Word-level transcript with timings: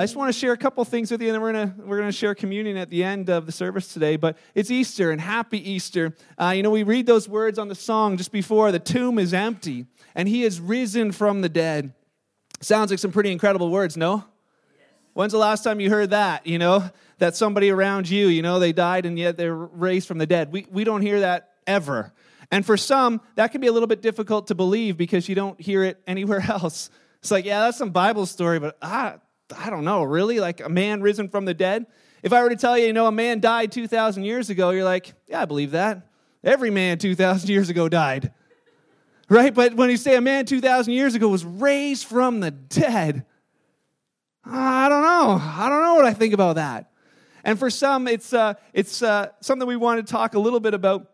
I 0.00 0.04
just 0.04 0.16
want 0.16 0.32
to 0.32 0.40
share 0.40 0.52
a 0.52 0.56
couple 0.56 0.82
things 0.86 1.10
with 1.10 1.20
you, 1.20 1.28
and 1.28 1.34
then 1.34 1.42
we're 1.42 1.52
gonna 1.52 1.74
we're 1.84 1.98
gonna 1.98 2.10
share 2.10 2.34
communion 2.34 2.78
at 2.78 2.88
the 2.88 3.04
end 3.04 3.28
of 3.28 3.44
the 3.44 3.52
service 3.52 3.92
today. 3.92 4.16
But 4.16 4.38
it's 4.54 4.70
Easter, 4.70 5.10
and 5.10 5.20
happy 5.20 5.72
Easter. 5.72 6.16
Uh, 6.38 6.54
you 6.56 6.62
know, 6.62 6.70
we 6.70 6.84
read 6.84 7.04
those 7.04 7.28
words 7.28 7.58
on 7.58 7.68
the 7.68 7.74
song 7.74 8.16
just 8.16 8.32
before. 8.32 8.72
The 8.72 8.78
tomb 8.78 9.18
is 9.18 9.34
empty, 9.34 9.84
and 10.14 10.26
He 10.26 10.42
is 10.42 10.58
risen 10.58 11.12
from 11.12 11.42
the 11.42 11.50
dead. 11.50 11.92
Sounds 12.62 12.90
like 12.90 12.98
some 12.98 13.12
pretty 13.12 13.30
incredible 13.30 13.68
words, 13.68 13.98
no? 13.98 14.24
When's 15.12 15.32
the 15.32 15.38
last 15.38 15.64
time 15.64 15.80
you 15.80 15.90
heard 15.90 16.08
that? 16.08 16.46
You 16.46 16.58
know, 16.58 16.88
that 17.18 17.36
somebody 17.36 17.68
around 17.68 18.08
you, 18.08 18.28
you 18.28 18.40
know, 18.40 18.58
they 18.58 18.72
died 18.72 19.04
and 19.04 19.18
yet 19.18 19.36
they're 19.36 19.54
raised 19.54 20.08
from 20.08 20.16
the 20.16 20.26
dead. 20.26 20.50
We 20.50 20.66
we 20.70 20.82
don't 20.82 21.02
hear 21.02 21.20
that 21.20 21.50
ever. 21.66 22.10
And 22.50 22.64
for 22.64 22.78
some, 22.78 23.20
that 23.34 23.52
can 23.52 23.60
be 23.60 23.66
a 23.66 23.72
little 23.72 23.86
bit 23.86 24.00
difficult 24.00 24.46
to 24.46 24.54
believe 24.54 24.96
because 24.96 25.28
you 25.28 25.34
don't 25.34 25.60
hear 25.60 25.84
it 25.84 26.00
anywhere 26.06 26.40
else. 26.48 26.88
It's 27.18 27.30
like, 27.30 27.44
yeah, 27.44 27.60
that's 27.60 27.76
some 27.76 27.90
Bible 27.90 28.24
story, 28.24 28.58
but 28.60 28.78
I, 28.80 29.16
I 29.56 29.70
don't 29.70 29.84
know, 29.84 30.02
really? 30.02 30.40
Like 30.40 30.60
a 30.60 30.68
man 30.68 31.00
risen 31.00 31.28
from 31.28 31.44
the 31.44 31.54
dead? 31.54 31.86
If 32.22 32.32
I 32.32 32.42
were 32.42 32.50
to 32.50 32.56
tell 32.56 32.76
you, 32.76 32.86
you 32.86 32.92
know, 32.92 33.06
a 33.06 33.12
man 33.12 33.40
died 33.40 33.72
2,000 33.72 34.24
years 34.24 34.50
ago, 34.50 34.70
you're 34.70 34.84
like, 34.84 35.14
yeah, 35.26 35.42
I 35.42 35.44
believe 35.46 35.70
that. 35.72 36.06
Every 36.44 36.70
man 36.70 36.98
2,000 36.98 37.48
years 37.48 37.70
ago 37.70 37.88
died. 37.88 38.32
Right? 39.28 39.54
But 39.54 39.74
when 39.74 39.90
you 39.90 39.96
say 39.96 40.16
a 40.16 40.20
man 40.20 40.44
2,000 40.44 40.92
years 40.92 41.14
ago 41.14 41.28
was 41.28 41.44
raised 41.44 42.06
from 42.06 42.40
the 42.40 42.50
dead, 42.50 43.24
I 44.44 44.88
don't 44.88 45.02
know. 45.02 45.40
I 45.40 45.68
don't 45.68 45.82
know 45.82 45.94
what 45.94 46.04
I 46.04 46.14
think 46.14 46.34
about 46.34 46.56
that. 46.56 46.90
And 47.44 47.58
for 47.58 47.70
some, 47.70 48.08
it's, 48.08 48.32
uh, 48.32 48.54
it's 48.72 49.02
uh, 49.02 49.28
something 49.40 49.66
we 49.66 49.76
want 49.76 50.04
to 50.04 50.10
talk 50.10 50.34
a 50.34 50.38
little 50.38 50.60
bit 50.60 50.74
about 50.74 51.10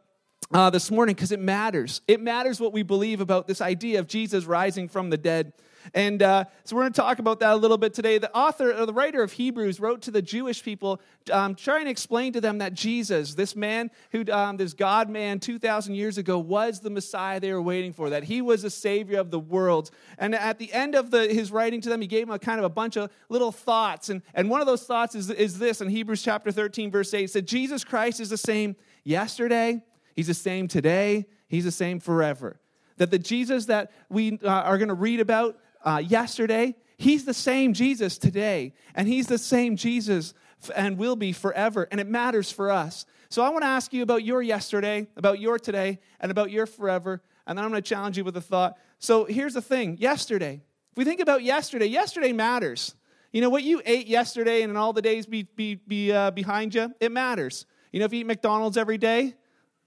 uh, 0.53 0.71
this 0.71 0.91
morning 0.91 1.15
because 1.15 1.33
it 1.33 1.41
matters. 1.41 2.01
It 2.07 2.21
matters 2.21 2.61
what 2.61 2.73
we 2.73 2.83
believe 2.83 3.21
about 3.21 3.47
this 3.47 3.61
idea 3.61 3.99
of 3.99 4.07
Jesus 4.07 4.45
rising 4.45 4.89
from 4.89 5.11
the 5.11 5.17
dead. 5.17 5.53
And 5.95 6.23
uh, 6.23 6.45
so 6.65 6.75
we're 6.75 6.83
going 6.83 6.93
to 6.93 7.01
talk 7.01 7.19
about 7.19 7.41
that 7.41 7.53
a 7.53 7.57
little 7.57 7.79
bit 7.79 7.95
today. 7.95 8.19
The 8.19 8.35
author, 8.35 8.73
or 8.73 8.87
the 8.87 8.93
writer 8.93 9.23
of 9.23 9.33
Hebrews, 9.33 9.79
wrote 9.79 10.03
to 10.03 10.11
the 10.11 10.23
Jewish 10.23 10.63
people, 10.63 11.01
um, 11.33 11.55
trying 11.55 11.85
to 11.85 11.91
explain 11.91 12.33
to 12.33 12.41
them 12.41 12.59
that 12.59 12.75
Jesus, 12.75 13.35
this 13.35 13.55
man 13.55 13.91
who, 14.11 14.25
um, 14.33 14.57
this 14.57 14.73
God 14.73 15.09
man 15.09 15.39
2,000 15.39 15.95
years 15.95 16.19
ago, 16.19 16.39
was 16.39 16.81
the 16.81 16.91
Messiah 16.91 17.39
they 17.39 17.53
were 17.53 17.63
waiting 17.63 17.93
for, 17.93 18.11
that 18.11 18.25
he 18.25 18.43
was 18.43 18.63
the 18.63 18.71
Savior 18.71 19.21
of 19.21 19.31
the 19.31 19.39
world. 19.39 19.91
And 20.19 20.35
at 20.35 20.59
the 20.59 20.73
end 20.73 20.95
of 20.95 21.11
the, 21.11 21.29
his 21.29 21.53
writing 21.53 21.81
to 21.83 21.89
them, 21.89 22.01
he 22.01 22.07
gave 22.07 22.27
them 22.27 22.35
a 22.35 22.39
kind 22.39 22.59
of 22.59 22.65
a 22.65 22.71
bunch 22.71 22.97
of 22.97 23.11
little 23.29 23.53
thoughts. 23.53 24.09
And, 24.09 24.23
and 24.35 24.51
one 24.51 24.61
of 24.61 24.67
those 24.67 24.85
thoughts 24.85 25.15
is, 25.15 25.31
is 25.31 25.59
this 25.59 25.81
in 25.81 25.89
Hebrews 25.89 26.23
chapter 26.23 26.51
13, 26.51 26.91
verse 26.91 27.15
8 27.15 27.25
it 27.25 27.31
said, 27.31 27.47
Jesus 27.47 27.85
Christ 27.85 28.21
is 28.21 28.31
the 28.31 28.37
same 28.37 28.77
yesterday, 29.05 29.83
he's 30.17 30.27
the 30.27 30.35
same 30.35 30.67
today, 30.67 31.27
he's 31.47 31.65
the 31.65 31.71
same 31.71 32.01
forever 32.01 32.59
that 32.97 33.11
the 33.11 33.19
Jesus 33.19 33.67
that 33.67 33.93
we 34.09 34.39
uh, 34.43 34.49
are 34.49 34.79
going 34.79 34.89
to 34.89 34.95
read 34.95 35.21
about 35.21 35.59
uh, 35.85 36.03
yesterday, 36.05 36.75
he's 36.97 37.25
the 37.25 37.35
same 37.35 37.73
Jesus 37.73 38.19
today, 38.19 38.73
and 38.95 39.07
he's 39.07 39.27
the 39.27 39.39
same 39.39 39.77
Jesus 39.77 40.35
and 40.75 40.99
will 40.99 41.17
be 41.17 41.33
forever, 41.33 41.87
and 41.91 42.01
it 42.01 42.07
matters 42.07 42.51
for 42.51 42.71
us. 42.71 43.07
So 43.29 43.43
I 43.43 43.51
want 43.51 43.63
to 43.63 43.69
ask 43.69 43.93
you 43.93 44.03
about 44.03 44.25
your 44.25 44.43
yesterday, 44.43 45.07
about 45.17 45.39
your 45.39 45.59
today, 45.59 45.99
and 46.21 46.31
about 46.31 46.51
your 46.51 46.67
forever, 46.67 47.23
and 47.47 47.57
then 47.57 47.65
I'm 47.65 47.71
going 47.71 47.83
to 47.83 47.89
challenge 47.89 48.17
you 48.17 48.25
with 48.25 48.37
a 48.37 48.41
thought. 48.41 48.77
So 48.99 49.25
here's 49.27 49.55
the 49.55 49.63
thing 49.63 49.99
yesterday, 49.99 50.63
if 50.91 50.97
we 50.97 51.05
think 51.05 51.21
about 51.21 51.43
yesterday, 51.43 51.87
yesterday 51.87 52.33
matters. 52.33 52.95
You 53.33 53.43
know, 53.43 53.51
what 53.51 53.65
you 53.65 53.83
ate 53.85 54.07
yesterday 54.07 54.63
and 54.63 54.79
all 54.79 54.95
the 54.95 55.03
days 55.03 55.27
be, 55.27 55.43
be, 55.43 55.75
be 55.75 56.11
uh, 56.11 56.31
behind 56.31 56.75
you, 56.75 56.95
it 57.01 57.13
matters. 57.13 57.67
You 57.93 58.01
know, 58.01 58.07
if 58.07 58.13
you 58.15 58.21
eat 58.21 58.27
McDonald's 58.27 58.79
every 58.79 58.97
day, 58.97 59.35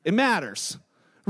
it 0.09 0.13
matters 0.13 0.77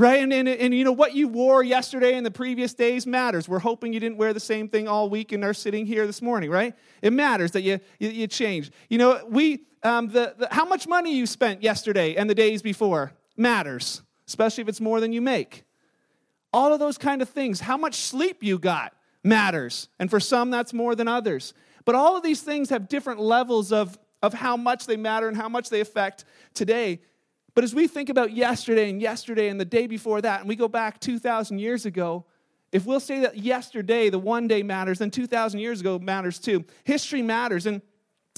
right? 0.00 0.22
And, 0.22 0.32
and, 0.32 0.48
and 0.48 0.74
you 0.74 0.82
know, 0.82 0.92
what 0.92 1.14
you 1.14 1.28
wore 1.28 1.62
yesterday 1.62 2.14
and 2.14 2.24
the 2.24 2.30
previous 2.30 2.72
days 2.72 3.06
matters. 3.06 3.48
We're 3.48 3.58
hoping 3.58 3.92
you 3.92 4.00
didn't 4.00 4.16
wear 4.16 4.32
the 4.32 4.40
same 4.40 4.68
thing 4.68 4.88
all 4.88 5.10
week 5.10 5.32
and 5.32 5.44
are 5.44 5.52
sitting 5.52 5.84
here 5.84 6.06
this 6.06 6.22
morning, 6.22 6.50
right? 6.50 6.74
It 7.02 7.12
matters 7.12 7.50
that 7.52 7.62
you, 7.62 7.80
you, 7.98 8.08
you 8.08 8.26
change. 8.26 8.70
You 8.88 8.98
know, 8.98 9.20
we, 9.28 9.66
um, 9.82 10.08
the, 10.08 10.34
the, 10.38 10.48
how 10.50 10.64
much 10.64 10.88
money 10.88 11.14
you 11.14 11.26
spent 11.26 11.62
yesterday 11.62 12.14
and 12.16 12.30
the 12.30 12.34
days 12.34 12.62
before 12.62 13.12
matters, 13.36 14.02
especially 14.26 14.62
if 14.62 14.68
it's 14.68 14.80
more 14.80 15.00
than 15.00 15.12
you 15.12 15.20
make. 15.20 15.64
All 16.52 16.72
of 16.72 16.80
those 16.80 16.96
kind 16.96 17.20
of 17.20 17.28
things. 17.28 17.60
How 17.60 17.76
much 17.76 17.96
sleep 17.96 18.42
you 18.42 18.58
got 18.58 18.94
matters. 19.22 19.88
And 19.98 20.08
for 20.08 20.18
some, 20.18 20.50
that's 20.50 20.72
more 20.72 20.94
than 20.94 21.08
others. 21.08 21.52
But 21.84 21.94
all 21.94 22.16
of 22.16 22.22
these 22.22 22.40
things 22.40 22.70
have 22.70 22.88
different 22.88 23.20
levels 23.20 23.70
of, 23.70 23.98
of 24.22 24.32
how 24.32 24.56
much 24.56 24.86
they 24.86 24.96
matter 24.96 25.28
and 25.28 25.36
how 25.36 25.48
much 25.50 25.68
they 25.68 25.80
affect 25.80 26.24
today. 26.54 27.00
But 27.60 27.64
as 27.64 27.74
we 27.74 27.88
think 27.88 28.08
about 28.08 28.32
yesterday 28.32 28.88
and 28.88 29.02
yesterday 29.02 29.50
and 29.50 29.60
the 29.60 29.66
day 29.66 29.86
before 29.86 30.22
that, 30.22 30.40
and 30.40 30.48
we 30.48 30.56
go 30.56 30.66
back 30.66 30.98
2,000 30.98 31.58
years 31.58 31.84
ago, 31.84 32.24
if 32.72 32.86
we'll 32.86 33.00
say 33.00 33.20
that 33.20 33.36
yesterday, 33.36 34.08
the 34.08 34.18
one 34.18 34.48
day 34.48 34.62
matters, 34.62 35.00
then 35.00 35.10
2,000 35.10 35.60
years 35.60 35.82
ago 35.82 35.98
matters 35.98 36.38
too. 36.38 36.64
History 36.84 37.20
matters. 37.20 37.66
And 37.66 37.82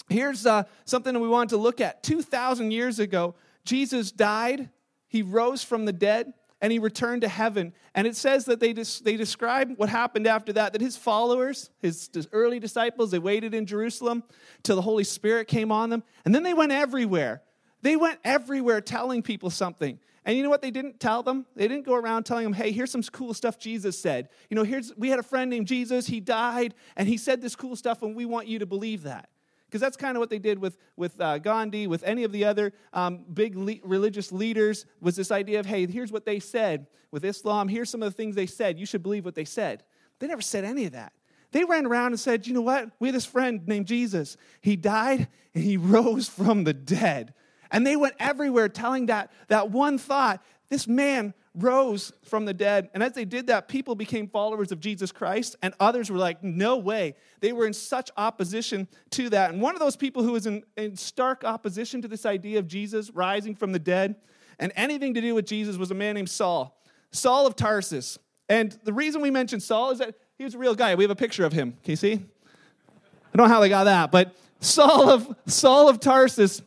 here's 0.08 0.44
uh, 0.44 0.64
something 0.86 1.14
that 1.14 1.20
we 1.20 1.28
want 1.28 1.50
to 1.50 1.56
look 1.56 1.80
at. 1.80 2.02
2,000 2.02 2.72
years 2.72 2.98
ago, 2.98 3.36
Jesus 3.64 4.10
died, 4.10 4.70
he 5.06 5.22
rose 5.22 5.62
from 5.62 5.84
the 5.84 5.92
dead, 5.92 6.32
and 6.60 6.72
he 6.72 6.80
returned 6.80 7.22
to 7.22 7.28
heaven. 7.28 7.74
And 7.94 8.08
it 8.08 8.16
says 8.16 8.46
that 8.46 8.58
they, 8.58 8.72
des- 8.72 9.04
they 9.04 9.16
describe 9.16 9.74
what 9.76 9.88
happened 9.88 10.26
after 10.26 10.52
that, 10.54 10.72
that 10.72 10.82
his 10.82 10.96
followers, 10.96 11.70
his 11.80 12.10
early 12.32 12.58
disciples, 12.58 13.12
they 13.12 13.20
waited 13.20 13.54
in 13.54 13.66
Jerusalem 13.66 14.24
till 14.64 14.74
the 14.74 14.82
Holy 14.82 15.04
Spirit 15.04 15.46
came 15.46 15.70
on 15.70 15.90
them, 15.90 16.02
and 16.24 16.34
then 16.34 16.42
they 16.42 16.54
went 16.54 16.72
everywhere. 16.72 17.42
They 17.82 17.96
went 17.96 18.20
everywhere 18.24 18.80
telling 18.80 19.22
people 19.22 19.50
something. 19.50 19.98
And 20.24 20.36
you 20.36 20.44
know 20.44 20.50
what 20.50 20.62
they 20.62 20.70
didn't 20.70 21.00
tell 21.00 21.22
them? 21.22 21.46
They 21.56 21.66
didn't 21.66 21.84
go 21.84 21.94
around 21.94 22.24
telling 22.24 22.44
them, 22.44 22.52
hey, 22.52 22.70
here's 22.70 22.92
some 22.92 23.02
cool 23.02 23.34
stuff 23.34 23.58
Jesus 23.58 23.98
said. 23.98 24.28
You 24.48 24.54
know, 24.54 24.62
here's, 24.62 24.96
we 24.96 25.08
had 25.08 25.18
a 25.18 25.24
friend 25.24 25.50
named 25.50 25.66
Jesus, 25.66 26.06
he 26.06 26.20
died, 26.20 26.74
and 26.96 27.08
he 27.08 27.16
said 27.16 27.42
this 27.42 27.56
cool 27.56 27.74
stuff, 27.74 28.02
and 28.02 28.14
we 28.14 28.24
want 28.24 28.46
you 28.46 28.60
to 28.60 28.66
believe 28.66 29.02
that. 29.02 29.28
Because 29.66 29.80
that's 29.80 29.96
kind 29.96 30.16
of 30.16 30.20
what 30.20 30.30
they 30.30 30.38
did 30.38 30.58
with, 30.58 30.76
with 30.96 31.20
uh, 31.20 31.38
Gandhi, 31.38 31.86
with 31.86 32.04
any 32.04 32.24
of 32.24 32.30
the 32.30 32.44
other 32.44 32.72
um, 32.92 33.24
big 33.32 33.56
le- 33.56 33.80
religious 33.82 34.30
leaders, 34.30 34.86
was 35.00 35.16
this 35.16 35.32
idea 35.32 35.58
of, 35.58 35.66
hey, 35.66 35.86
here's 35.86 36.12
what 36.12 36.24
they 36.24 36.38
said. 36.38 36.86
With 37.10 37.24
Islam, 37.24 37.68
here's 37.68 37.90
some 37.90 38.02
of 38.02 38.12
the 38.12 38.16
things 38.16 38.36
they 38.36 38.46
said. 38.46 38.78
You 38.78 38.86
should 38.86 39.02
believe 39.02 39.24
what 39.24 39.34
they 39.34 39.44
said. 39.44 39.82
They 40.18 40.28
never 40.28 40.42
said 40.42 40.64
any 40.64 40.84
of 40.84 40.92
that. 40.92 41.12
They 41.50 41.64
ran 41.64 41.86
around 41.86 42.12
and 42.12 42.20
said, 42.20 42.46
you 42.46 42.54
know 42.54 42.62
what? 42.62 42.90
We 43.00 43.08
had 43.08 43.14
this 43.14 43.26
friend 43.26 43.66
named 43.66 43.86
Jesus. 43.86 44.36
He 44.60 44.76
died, 44.76 45.28
and 45.54 45.64
he 45.64 45.76
rose 45.78 46.28
from 46.28 46.64
the 46.64 46.74
dead. 46.74 47.34
And 47.72 47.86
they 47.86 47.96
went 47.96 48.14
everywhere 48.20 48.68
telling 48.68 49.06
that, 49.06 49.32
that 49.48 49.70
one 49.70 49.98
thought 49.98 50.44
this 50.68 50.86
man 50.86 51.34
rose 51.54 52.12
from 52.22 52.44
the 52.44 52.54
dead. 52.54 52.88
And 52.94 53.02
as 53.02 53.12
they 53.12 53.24
did 53.24 53.48
that, 53.48 53.68
people 53.68 53.94
became 53.94 54.28
followers 54.28 54.72
of 54.72 54.80
Jesus 54.80 55.12
Christ, 55.12 55.56
and 55.62 55.74
others 55.80 56.10
were 56.10 56.18
like, 56.18 56.42
no 56.42 56.76
way. 56.76 57.14
They 57.40 57.52
were 57.52 57.66
in 57.66 57.74
such 57.74 58.10
opposition 58.16 58.88
to 59.10 59.28
that. 59.30 59.50
And 59.50 59.60
one 59.60 59.74
of 59.74 59.80
those 59.80 59.96
people 59.96 60.22
who 60.22 60.32
was 60.32 60.46
in, 60.46 60.62
in 60.76 60.96
stark 60.96 61.44
opposition 61.44 62.00
to 62.02 62.08
this 62.08 62.24
idea 62.24 62.58
of 62.58 62.68
Jesus 62.68 63.10
rising 63.10 63.54
from 63.54 63.72
the 63.72 63.78
dead 63.78 64.16
and 64.58 64.72
anything 64.76 65.14
to 65.14 65.20
do 65.20 65.34
with 65.34 65.46
Jesus 65.46 65.76
was 65.76 65.90
a 65.90 65.94
man 65.94 66.14
named 66.14 66.30
Saul, 66.30 66.80
Saul 67.10 67.46
of 67.46 67.56
Tarsus. 67.56 68.18
And 68.48 68.78
the 68.84 68.92
reason 68.92 69.20
we 69.20 69.30
mention 69.30 69.60
Saul 69.60 69.90
is 69.90 69.98
that 69.98 70.14
he 70.38 70.44
was 70.44 70.54
a 70.54 70.58
real 70.58 70.74
guy. 70.74 70.94
We 70.94 71.04
have 71.04 71.10
a 71.10 71.16
picture 71.16 71.44
of 71.44 71.52
him. 71.52 71.72
Can 71.82 71.90
you 71.90 71.96
see? 71.96 72.12
I 72.14 73.36
don't 73.36 73.48
know 73.48 73.54
how 73.54 73.60
they 73.60 73.68
got 73.68 73.84
that, 73.84 74.10
but 74.10 74.34
Saul 74.60 75.10
of 75.10 75.34
Saul 75.46 75.88
of 75.88 76.00
Tarsus 76.00 76.62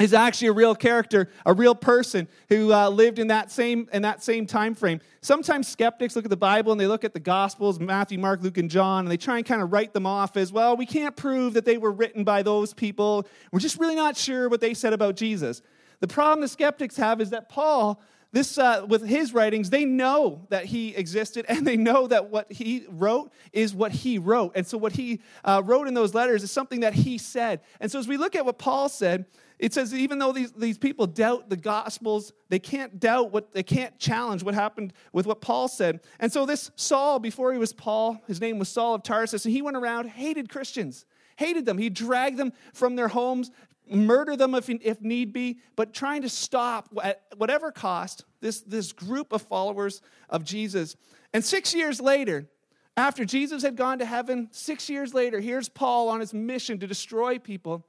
is 0.00 0.14
actually 0.14 0.48
a 0.48 0.52
real 0.52 0.74
character, 0.74 1.28
a 1.44 1.52
real 1.52 1.74
person 1.74 2.28
who 2.48 2.72
uh, 2.72 2.88
lived 2.88 3.18
in 3.18 3.28
that 3.28 3.50
same 3.50 3.88
in 3.92 4.02
that 4.02 4.22
same 4.22 4.46
time 4.46 4.74
frame. 4.74 5.00
Sometimes 5.20 5.68
skeptics 5.68 6.14
look 6.14 6.24
at 6.24 6.30
the 6.30 6.36
Bible 6.36 6.72
and 6.72 6.80
they 6.80 6.86
look 6.86 7.04
at 7.04 7.14
the 7.14 7.20
Gospels, 7.20 7.80
Matthew, 7.80 8.18
Mark, 8.18 8.42
Luke, 8.42 8.58
and 8.58 8.70
John, 8.70 9.04
and 9.04 9.10
they 9.10 9.16
try 9.16 9.38
and 9.38 9.46
kind 9.46 9.62
of 9.62 9.72
write 9.72 9.92
them 9.92 10.06
off 10.06 10.36
as 10.36 10.52
well. 10.52 10.76
We 10.76 10.86
can't 10.86 11.16
prove 11.16 11.54
that 11.54 11.64
they 11.64 11.78
were 11.78 11.92
written 11.92 12.24
by 12.24 12.42
those 12.42 12.72
people. 12.72 13.26
We're 13.52 13.60
just 13.60 13.78
really 13.78 13.96
not 13.96 14.16
sure 14.16 14.48
what 14.48 14.60
they 14.60 14.74
said 14.74 14.92
about 14.92 15.16
Jesus. 15.16 15.62
The 16.00 16.08
problem 16.08 16.40
the 16.40 16.48
skeptics 16.48 16.96
have 16.96 17.20
is 17.20 17.30
that 17.30 17.48
Paul 17.48 18.00
this 18.30 18.58
uh, 18.58 18.84
with 18.86 19.06
his 19.06 19.32
writings 19.32 19.70
they 19.70 19.84
know 19.84 20.46
that 20.50 20.66
he 20.66 20.94
existed 20.94 21.46
and 21.48 21.66
they 21.66 21.76
know 21.76 22.06
that 22.06 22.30
what 22.30 22.50
he 22.52 22.84
wrote 22.88 23.32
is 23.52 23.74
what 23.74 23.92
he 23.92 24.18
wrote 24.18 24.52
and 24.54 24.66
so 24.66 24.76
what 24.76 24.92
he 24.92 25.20
uh, 25.44 25.62
wrote 25.64 25.88
in 25.88 25.94
those 25.94 26.14
letters 26.14 26.42
is 26.42 26.50
something 26.50 26.80
that 26.80 26.94
he 26.94 27.16
said 27.18 27.60
and 27.80 27.90
so 27.90 27.98
as 27.98 28.06
we 28.06 28.16
look 28.16 28.36
at 28.36 28.44
what 28.44 28.58
paul 28.58 28.88
said 28.88 29.24
it 29.58 29.74
says 29.74 29.92
even 29.92 30.18
though 30.18 30.32
these, 30.32 30.52
these 30.52 30.78
people 30.78 31.06
doubt 31.06 31.50
the 31.50 31.56
gospels 31.56 32.32
they 32.48 32.58
can't 32.58 33.00
doubt 33.00 33.32
what 33.32 33.52
they 33.52 33.62
can't 33.62 33.98
challenge 33.98 34.42
what 34.42 34.54
happened 34.54 34.92
with 35.12 35.26
what 35.26 35.40
paul 35.40 35.68
said. 35.68 36.00
And 36.20 36.32
so 36.32 36.46
this 36.46 36.70
saul 36.76 37.18
before 37.18 37.52
he 37.52 37.58
was 37.58 37.72
paul 37.72 38.22
his 38.26 38.40
name 38.40 38.58
was 38.58 38.68
saul 38.68 38.94
of 38.94 39.02
tarsus 39.02 39.44
and 39.44 39.52
he 39.52 39.62
went 39.62 39.76
around 39.76 40.08
hated 40.08 40.48
christians 40.48 41.04
hated 41.36 41.64
them. 41.64 41.78
He 41.78 41.88
dragged 41.88 42.36
them 42.36 42.52
from 42.74 42.96
their 42.96 43.08
homes 43.08 43.50
murder 43.90 44.36
them 44.36 44.54
if, 44.54 44.68
if 44.68 45.00
need 45.00 45.32
be 45.32 45.58
but 45.76 45.94
trying 45.94 46.22
to 46.22 46.28
stop 46.28 46.88
at 47.02 47.22
whatever 47.36 47.72
cost 47.72 48.24
this, 48.40 48.60
this 48.60 48.92
group 48.92 49.32
of 49.32 49.42
followers 49.42 50.02
of 50.28 50.44
jesus. 50.44 50.94
And 51.32 51.44
six 51.44 51.74
years 51.74 52.00
later 52.00 52.48
after 52.96 53.24
jesus 53.24 53.62
had 53.62 53.76
gone 53.76 53.98
to 53.98 54.04
heaven 54.04 54.48
six 54.50 54.90
years 54.90 55.14
later 55.14 55.40
here's 55.40 55.68
paul 55.68 56.08
on 56.08 56.20
his 56.20 56.34
mission 56.34 56.78
to 56.80 56.86
destroy 56.86 57.38
people 57.38 57.86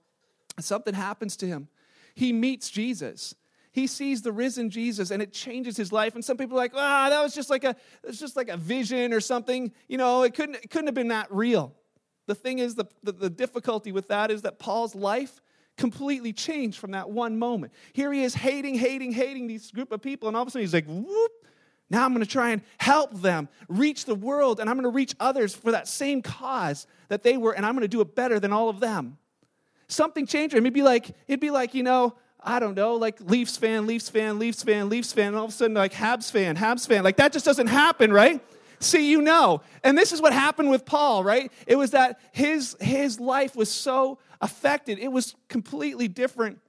something 0.64 0.94
happens 0.94 1.38
to 1.38 1.48
him. 1.48 1.68
He 2.16 2.34
meets 2.34 2.70
Jesus. 2.70 3.36
He 3.72 3.88
sees 3.88 4.22
the 4.22 4.32
risen 4.32 4.70
Jesus 4.70 5.12
and 5.12 5.22
it 5.22 5.32
changes 5.32 5.78
his 5.78 5.92
life. 5.92 6.16
And 6.16 6.26
some 6.26 6.38
people 6.38 6.58
are 6.58 6.62
like, 6.62 6.74
ah, 6.76 7.10
that 7.10 7.22
was 7.22 7.36
just 7.36 7.50
like 7.50 7.64
a 7.64 7.76
it's 8.04 8.20
just 8.20 8.36
like 8.36 8.50
a 8.50 8.58
vision 8.58 9.14
or 9.14 9.20
something. 9.22 9.72
You 9.88 9.98
know, 9.98 10.24
it 10.24 10.34
couldn't, 10.34 10.56
it 10.56 10.70
couldn't 10.70 10.88
have 10.88 10.96
been 10.96 11.10
that 11.10 11.28
real. 11.32 11.76
the 12.30 12.36
thing 12.36 12.60
is, 12.60 12.76
the, 12.76 12.86
the, 13.04 13.12
the 13.12 13.30
difficulty 13.30 13.92
with 13.92 14.08
that 14.08 14.32
is 14.32 14.44
that 14.44 14.60
Paul's 14.60 14.96
life 14.96 15.42
completely 15.78 16.32
changed 16.32 16.78
from 16.78 16.92
that 16.92 17.10
one 17.10 17.40
moment. 17.40 17.74
Here 17.94 18.14
he 18.14 18.24
is 18.24 18.36
hating, 18.36 18.76
hating, 18.76 19.12
hating 19.12 19.48
these 19.48 19.72
group 19.72 19.92
of 19.92 20.02
people, 20.02 20.28
and 20.28 20.38
all 20.38 20.44
of 20.44 20.48
a 20.48 20.52
sudden 20.52 20.64
he's 20.64 20.74
like, 20.74 20.86
whoop, 20.86 21.32
now 21.90 22.06
I'm 22.06 22.14
going 22.14 22.24
to 22.24 22.32
try 22.32 22.52
and 22.52 22.62
help 22.78 23.14
them 23.22 23.50
reach 23.68 24.06
the 24.06 24.14
world, 24.16 24.60
and 24.60 24.70
I'm 24.70 24.76
going 24.76 24.84
to 24.84 24.90
reach 24.90 25.16
others 25.20 25.56
for 25.56 25.72
that 25.72 25.88
same 25.88 26.22
cause 26.22 26.86
that 27.08 27.24
they 27.24 27.36
were, 27.36 27.54
and 27.54 27.66
I'm 27.66 27.74
going 27.74 27.82
to 27.82 27.88
do 27.88 28.02
it 28.02 28.16
better 28.16 28.40
than 28.40 28.54
all 28.54 28.70
of 28.70 28.80
them. 28.80 29.18
Something 29.89 30.25
changed. 30.25 30.56
It'd 30.56 30.74
be 30.74 30.83
like, 30.83 31.09
it'd 31.27 31.39
be 31.39 31.51
like, 31.51 31.74
you 31.74 31.83
know, 31.83 32.15
I 32.41 32.59
don't 32.59 32.75
know, 32.75 32.95
like 32.95 33.19
Leafs 33.19 33.57
fan, 33.57 33.86
Leafs 33.86 34.07
fan, 34.07 34.39
Leafs 34.39 34.63
fan, 34.63 34.88
Leafs 34.88 35.12
fan, 35.12 35.30
and 35.30 35.36
all 35.36 35.45
of 35.45 35.50
a 35.50 35.53
sudden 35.53 35.74
like 35.74 35.91
Habs 35.91 36.31
fan, 36.31 36.56
Habs 36.56 36.88
fan. 36.88 37.03
Like 37.03 37.18
that 37.18 37.33
just 37.33 37.44
doesn't 37.44 37.68
happen, 37.68 38.13
right? 38.13 38.41
See, 38.80 39.09
you 39.09 39.21
know. 39.21 39.62
And 39.83 39.97
this 39.97 40.13
is 40.13 40.21
what 40.21 40.31
happened 40.31 40.69
with 40.69 40.86
Paul, 40.86 41.24
right? 41.24 41.51
It 41.68 41.75
was 41.75 41.91
that 41.91 42.19
his 42.31 42.77
his 42.80 43.19
life 43.19 43.56
was 43.56 43.69
so 43.69 44.19
affected. 44.39 45.00
It 45.00 45.12
was 45.12 45.36
completely 45.50 46.07
different 46.07 46.59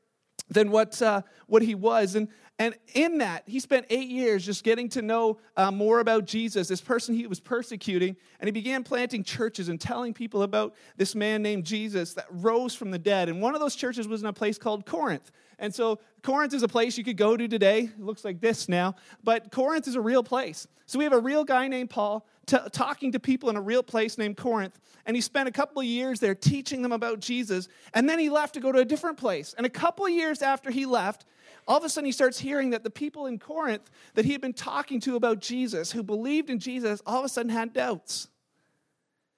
than 0.49 0.71
what 0.71 1.01
uh, 1.01 1.23
what 1.47 1.63
he 1.63 1.77
was. 1.77 2.17
And 2.17 2.29
and 2.61 2.75
in 2.93 3.17
that, 3.19 3.45
he 3.47 3.59
spent 3.59 3.87
eight 3.89 4.11
years 4.11 4.45
just 4.45 4.65
getting 4.65 4.91
to 4.91 5.01
know 5.01 5.39
uh, 5.57 5.71
more 5.71 6.01
about 6.01 6.27
Jesus, 6.27 6.69
this 6.69 6.83
person 6.83 7.15
he 7.15 7.27
was 7.27 7.41
persecuting. 7.41 8.17
And 8.39 8.47
he 8.49 8.53
began 8.53 8.85
planting 8.85 9.25
churches 9.25 9.71
and 9.71 9.81
telling 9.81 10.13
people 10.13 10.43
about 10.43 10.75
this 10.99 11.15
man 11.15 11.41
named 11.41 11.65
Jesus 11.65 12.13
that 12.15 12.27
rose 12.29 12.75
from 12.75 12.91
the 12.91 12.99
dead. 12.99 13.31
And 13.31 13.41
one 13.41 13.55
of 13.55 13.63
those 13.63 13.75
churches 13.75 14.07
was 14.07 14.21
in 14.21 14.27
a 14.27 14.33
place 14.35 14.59
called 14.59 14.85
Corinth. 14.85 15.33
And 15.59 15.75
so, 15.75 16.01
Corinth 16.23 16.53
is 16.53 16.63
a 16.63 16.69
place 16.69 16.99
you 16.99 17.05
could 17.05 17.17
go 17.17 17.35
to 17.35 17.49
today. 17.49 17.85
It 17.85 18.01
looks 18.01 18.27
like 18.27 18.43
this 18.43 18.69
now. 18.69 18.95
But 19.25 19.51
Corinth 19.51 19.89
is 19.89 19.95
a 19.95 20.01
real 20.01 20.23
place. 20.23 20.69
So, 20.85 20.99
we 20.99 21.05
have 21.05 21.15
a 21.15 21.19
real 21.19 21.45
guy 21.45 21.67
named 21.67 21.89
Paul 21.89 22.27
t- 22.45 22.59
talking 22.73 23.13
to 23.13 23.21
people 23.21 23.49
in 23.49 23.57
a 23.57 23.61
real 23.61 23.83
place 23.83 24.19
named 24.19 24.37
Corinth. 24.37 24.79
And 25.07 25.17
he 25.17 25.23
spent 25.23 25.49
a 25.49 25.53
couple 25.53 25.81
of 25.81 25.87
years 25.87 26.21
there 26.21 26.35
teaching 26.35 26.83
them 26.83 26.93
about 26.93 27.21
Jesus. 27.21 27.69
And 27.95 28.07
then 28.07 28.19
he 28.19 28.29
left 28.29 28.55
to 28.55 28.61
go 28.61 28.71
to 28.71 28.81
a 28.81 28.85
different 28.85 29.17
place. 29.17 29.55
And 29.57 29.65
a 29.65 29.71
couple 29.71 30.05
of 30.05 30.13
years 30.13 30.43
after 30.43 30.71
he 30.71 30.85
left, 30.85 31.25
all 31.71 31.77
of 31.77 31.85
a 31.85 31.89
sudden 31.89 32.07
he 32.07 32.11
starts 32.11 32.41
hearing 32.41 32.71
that 32.71 32.83
the 32.83 32.91
people 32.91 33.27
in 33.27 33.39
Corinth 33.39 33.93
that 34.15 34.25
he 34.25 34.33
had 34.33 34.41
been 34.41 34.53
talking 34.53 34.99
to 35.03 35.15
about 35.15 35.39
Jesus, 35.39 35.93
who 35.93 36.03
believed 36.03 36.51
in 36.51 36.59
Jesus, 36.59 37.01
all 37.07 37.21
of 37.21 37.25
a 37.25 37.29
sudden 37.29 37.49
had 37.49 37.73
doubts. 37.73 38.27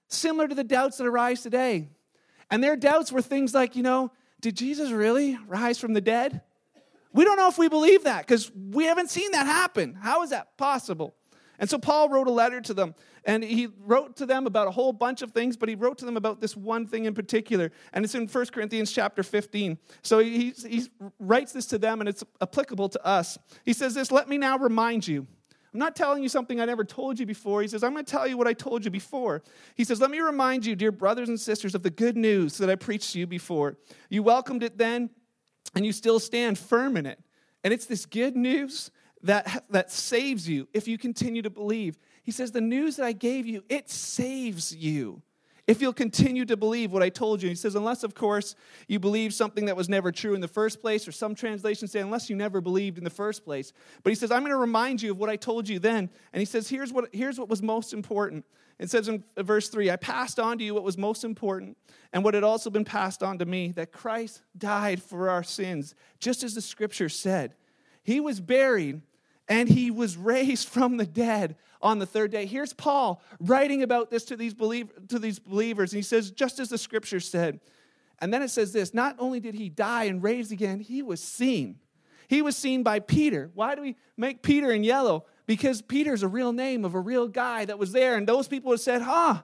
Similar 0.08 0.49
to 0.49 0.55
the 0.55 0.64
doubts 0.64 0.96
that 0.96 1.06
arise 1.06 1.43
today. 1.43 1.90
And 2.50 2.64
their 2.64 2.75
doubts 2.75 3.12
were 3.12 3.20
things 3.20 3.52
like, 3.52 3.76
you 3.76 3.82
know, 3.82 4.12
did 4.40 4.56
Jesus 4.56 4.93
really 4.93 5.38
rise 5.46 5.79
from 5.79 5.93
the 5.93 6.00
dead? 6.00 6.40
We 7.12 7.26
don't 7.26 7.37
know 7.37 7.49
if 7.49 7.58
we 7.58 7.69
believe 7.69 8.05
that 8.05 8.26
because 8.26 8.50
we 8.50 8.84
haven't 8.84 9.11
seen 9.11 9.31
that 9.32 9.44
happen. 9.44 9.99
How 10.00 10.23
is 10.23 10.31
that 10.31 10.56
possible? 10.56 11.14
And 11.62 11.70
so 11.70 11.79
Paul 11.79 12.09
wrote 12.09 12.26
a 12.26 12.32
letter 12.32 12.61
to 12.61 12.75
them, 12.75 12.93
and 13.25 13.44
he 13.44 13.69
wrote 13.87 14.17
to 14.17 14.26
them 14.26 14.49
about 14.49 14.67
a 14.67 14.73
whole 14.73 14.93
bunch 14.93 15.23
of 15.23 15.31
things, 15.31 15.56
but 15.56 15.69
he 15.69 15.76
wrote 15.76 15.97
to 15.99 16.05
them 16.05 16.17
about 16.17 16.41
this 16.41 16.56
one 16.56 16.88
thing 16.88 17.05
in 17.05 17.14
particular. 17.14 17.70
And 17.93 18.05
it's 18.05 18.17
in 18.17 18.26
1 18.26 18.47
Corinthians 18.47 18.91
chapter 18.91 19.23
15. 19.23 19.79
So 20.03 20.19
he, 20.19 20.50
he 20.67 20.88
writes 21.20 21.53
this 21.53 21.67
to 21.67 21.79
them, 21.79 22.00
and 22.00 22.09
it's 22.09 22.25
applicable 22.41 22.88
to 22.88 23.06
us. 23.06 23.38
He 23.64 23.75
says 23.75 23.94
this 23.94 24.11
Let 24.11 24.29
me 24.29 24.38
now 24.38 24.59
remind 24.59 25.06
you. 25.06 25.25
I'm 25.73 25.79
not 25.79 25.94
telling 25.94 26.25
you 26.25 26.29
something 26.29 26.61
I 26.61 26.64
never 26.64 26.85
told 26.85 27.20
you 27.20 27.26
before. 27.26 27.62
He 27.62 27.69
says, 27.69 27.85
I'm 27.85 27.93
going 27.93 28.05
to 28.05 28.11
tell 28.11 28.26
you 28.26 28.37
what 28.37 28.49
I 28.49 28.55
told 28.55 28.85
you 28.85 28.91
before. 28.91 29.44
He 29.76 29.85
says, 29.85 30.00
Let 30.00 30.11
me 30.11 30.19
remind 30.19 30.67
you, 30.67 30.75
dear 30.75 30.91
brothers 30.91 31.29
and 31.29 31.38
sisters, 31.38 31.76
of 31.76 31.85
the 31.85 31.91
good 31.91 32.17
news 32.17 32.58
that 32.58 32.70
I 32.70 32.75
preached 32.75 33.12
to 33.12 33.20
you 33.20 33.29
before. 33.29 33.76
You 34.11 34.25
welcomed 34.25 34.65
it 34.65 34.79
then, 34.79 35.11
and 35.76 35.87
you 35.87 35.93
still 35.93 36.19
stand 36.19 36.58
firm 36.58 36.97
in 36.97 37.06
it. 37.06 37.20
And 37.62 37.73
it's 37.73 37.87
this 37.87 38.05
good 38.05 38.35
news 38.35 38.91
that, 39.23 39.65
that 39.71 39.91
saves 39.91 40.49
you 40.49 40.69
if 40.73 40.89
you 40.89 40.99
continue 40.99 41.43
to 41.43 41.51
believe. 41.51 41.99
He 42.23 42.31
says, 42.31 42.53
The 42.53 42.61
news 42.61 42.97
that 42.97 43.07
I 43.07 43.13
gave 43.13 43.47
you, 43.47 43.65
it 43.69 43.91
saves 43.91 44.75
you 44.75 45.23
if 45.69 45.81
you'll 45.81 45.93
continue 45.93 46.45
to 46.45 46.57
believe 46.57 46.91
what 46.91 47.03
I 47.03 47.09
told 47.09 47.41
you. 47.43 47.49
He 47.49 47.55
says, 47.55 47.75
Unless, 47.75 48.03
of 48.03 48.15
course, 48.15 48.55
you 48.89 48.99
believe 48.99 49.33
something 49.33 49.67
that 49.67 49.77
was 49.77 49.89
never 49.89 50.11
true 50.11 50.35
in 50.35 50.41
the 50.41 50.49
first 50.49 50.81
place, 50.81 51.07
or 51.07 51.13
some 51.13 51.35
translations 51.35 51.93
say, 51.93 52.01
Unless 52.01 52.29
you 52.31 52.37
never 52.37 52.61
believed 52.61 52.99
in 52.99 53.05
the 53.05 53.11
first 53.11 53.45
place. 53.45 53.73
But 54.03 54.11
he 54.11 54.15
says, 54.15 54.31
I'm 54.31 54.41
going 54.41 54.51
to 54.51 54.57
remind 54.57 55.03
you 55.03 55.13
of 55.13 55.19
what 55.19 55.31
I 55.31 55.37
told 55.37 55.69
you 55.69 55.79
then. 55.79 56.11
And 56.33 56.41
he 56.41 56.47
says, 56.47 56.69
Here's 56.69 56.93
what, 56.93 57.09
here's 57.13 57.39
what 57.39 57.49
was 57.49 57.63
most 57.63 57.93
important. 57.93 58.45
It 58.79 58.91
says 58.91 59.07
in 59.07 59.23
verse 59.37 59.69
3 59.69 59.91
I 59.93 59.97
passed 59.97 60.41
on 60.41 60.59
to 60.59 60.65
you 60.65 60.75
what 60.75 60.83
was 60.83 60.99
most 60.99 61.23
important 61.23 61.77
and 62.13 62.25
what 62.25 62.35
had 62.35 62.43
also 62.43 62.69
been 62.69 62.85
passed 62.85 63.23
on 63.23 63.39
to 63.39 63.45
me 63.45 63.71
that 63.73 63.93
Christ 63.93 64.43
died 64.59 65.01
for 65.01 65.31
our 65.31 65.45
sins, 65.45 65.95
just 66.19 66.43
as 66.43 66.55
the 66.55 66.61
scripture 66.61 67.09
said. 67.09 67.55
He 68.03 68.19
was 68.19 68.41
buried 68.41 69.03
and 69.53 69.69
he 69.69 69.91
was 69.91 70.17
raised 70.17 70.69
from 70.77 70.97
the 70.97 71.07
dead 71.07 71.57
on 71.83 71.99
the 71.99 72.07
third 72.07 72.31
day. 72.31 72.47
Here's 72.47 72.73
Paul 72.73 73.23
writing 73.39 73.83
about 73.83 74.11
this 74.11 74.25
to 74.27 74.37
these, 74.37 74.55
believ- 74.55 75.09
to 75.09 75.19
these 75.19 75.39
believers, 75.39 75.93
and 75.93 75.99
he 75.99 76.03
says, 76.03 76.31
just 76.31 76.59
as 76.59 76.71
the 76.71 76.79
scripture 76.79 77.21
said. 77.21 77.61
And 78.21 78.33
then 78.33 78.43
it 78.43 78.49
says 78.49 78.73
this 78.73 78.95
not 78.95 79.17
only 79.19 79.41
did 79.41 79.55
he 79.55 79.69
die 79.69 80.05
and 80.05 80.23
raise 80.23 80.53
again, 80.53 80.81
he 80.81 81.03
was 81.03 81.23
seen. 81.23 81.79
He 82.29 82.41
was 82.41 82.57
seen 82.57 82.83
by 82.83 83.01
Peter. 83.01 83.51
Why 83.55 83.75
do 83.75 83.83
we 83.83 83.97
make 84.17 84.43
Peter 84.43 84.71
in 84.71 84.85
yellow? 84.85 85.27
Because 85.45 85.83
Peter's 85.83 86.23
a 86.23 86.29
real 86.29 86.53
name 86.53 86.85
of 86.85 86.95
a 86.95 87.01
real 87.01 87.29
guy 87.29 87.65
that 87.67 87.79
was 87.79 87.93
there, 87.93 88.17
and 88.17 88.27
those 88.27 88.49
people 88.49 88.71
have 88.71 88.81
said, 88.81 89.03
huh, 89.03 89.43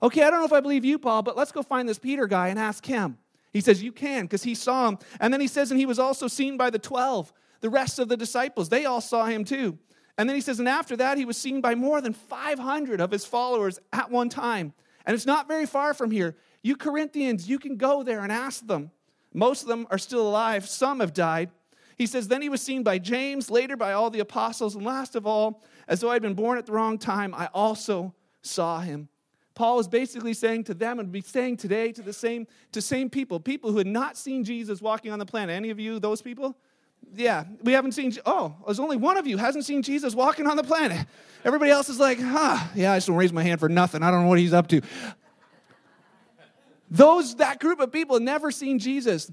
okay, 0.00 0.22
I 0.22 0.30
don't 0.30 0.38
know 0.38 0.46
if 0.46 0.52
I 0.52 0.60
believe 0.60 0.84
you, 0.86 0.98
Paul, 0.98 1.22
but 1.22 1.36
let's 1.36 1.52
go 1.52 1.62
find 1.62 1.86
this 1.86 1.98
Peter 1.98 2.26
guy 2.26 2.48
and 2.48 2.58
ask 2.58 2.86
him. 2.86 3.18
He 3.52 3.60
says, 3.60 3.82
You 3.82 3.90
can, 3.90 4.22
because 4.22 4.44
he 4.44 4.54
saw 4.54 4.88
him. 4.88 4.98
And 5.18 5.34
then 5.34 5.40
he 5.40 5.48
says, 5.48 5.72
And 5.72 5.80
he 5.80 5.84
was 5.84 5.98
also 5.98 6.28
seen 6.28 6.56
by 6.56 6.70
the 6.70 6.78
12 6.78 7.32
the 7.60 7.70
rest 7.70 7.98
of 7.98 8.08
the 8.08 8.16
disciples. 8.16 8.68
They 8.68 8.86
all 8.86 9.00
saw 9.00 9.26
him 9.26 9.44
too. 9.44 9.78
And 10.18 10.28
then 10.28 10.34
he 10.34 10.42
says, 10.42 10.58
and 10.58 10.68
after 10.68 10.96
that, 10.96 11.16
he 11.16 11.24
was 11.24 11.36
seen 11.36 11.60
by 11.60 11.74
more 11.74 12.00
than 12.00 12.12
500 12.12 13.00
of 13.00 13.10
his 13.10 13.24
followers 13.24 13.78
at 13.92 14.10
one 14.10 14.28
time. 14.28 14.74
And 15.06 15.14
it's 15.14 15.26
not 15.26 15.48
very 15.48 15.66
far 15.66 15.94
from 15.94 16.10
here. 16.10 16.36
You 16.62 16.76
Corinthians, 16.76 17.48
you 17.48 17.58
can 17.58 17.76
go 17.76 18.02
there 18.02 18.20
and 18.20 18.30
ask 18.30 18.66
them. 18.66 18.90
Most 19.32 19.62
of 19.62 19.68
them 19.68 19.86
are 19.90 19.98
still 19.98 20.26
alive, 20.26 20.68
some 20.68 21.00
have 21.00 21.14
died. 21.14 21.50
He 21.96 22.06
says, 22.06 22.28
Then 22.28 22.42
he 22.42 22.48
was 22.48 22.60
seen 22.60 22.82
by 22.82 22.98
James, 22.98 23.50
later 23.50 23.76
by 23.76 23.92
all 23.92 24.10
the 24.10 24.20
apostles, 24.20 24.74
and 24.74 24.84
last 24.84 25.16
of 25.16 25.26
all, 25.26 25.62
as 25.86 26.00
though 26.00 26.10
I'd 26.10 26.22
been 26.22 26.34
born 26.34 26.58
at 26.58 26.66
the 26.66 26.72
wrong 26.72 26.98
time, 26.98 27.34
I 27.34 27.48
also 27.54 28.14
saw 28.42 28.80
him. 28.80 29.08
Paul 29.54 29.78
is 29.78 29.88
basically 29.88 30.32
saying 30.32 30.64
to 30.64 30.74
them 30.74 30.98
and 30.98 31.12
be 31.12 31.20
saying 31.20 31.58
today 31.58 31.92
to 31.92 32.02
the 32.02 32.12
same 32.12 32.46
to 32.72 32.80
same 32.80 33.10
people, 33.10 33.38
people 33.38 33.70
who 33.70 33.78
had 33.78 33.86
not 33.86 34.16
seen 34.16 34.44
Jesus 34.44 34.80
walking 34.80 35.12
on 35.12 35.18
the 35.18 35.26
planet. 35.26 35.54
Any 35.54 35.70
of 35.70 35.78
you, 35.78 35.98
those 35.98 36.22
people? 36.22 36.56
Yeah, 37.14 37.44
we 37.62 37.72
haven't 37.72 37.92
seen, 37.92 38.12
oh, 38.26 38.54
there's 38.64 38.80
only 38.80 38.96
one 38.96 39.16
of 39.16 39.26
you 39.26 39.36
hasn't 39.36 39.64
seen 39.64 39.82
Jesus 39.82 40.14
walking 40.14 40.46
on 40.46 40.56
the 40.56 40.62
planet. 40.62 41.06
Everybody 41.44 41.70
else 41.70 41.88
is 41.88 41.98
like, 41.98 42.18
huh, 42.20 42.58
yeah, 42.74 42.92
I 42.92 42.96
just 42.96 43.06
don't 43.06 43.16
raise 43.16 43.32
my 43.32 43.42
hand 43.42 43.60
for 43.60 43.68
nothing. 43.68 44.02
I 44.02 44.10
don't 44.10 44.22
know 44.22 44.28
what 44.28 44.38
he's 44.38 44.52
up 44.52 44.68
to. 44.68 44.80
Those, 46.90 47.36
that 47.36 47.60
group 47.60 47.80
of 47.80 47.92
people 47.92 48.20
never 48.20 48.50
seen 48.50 48.78
Jesus. 48.78 49.30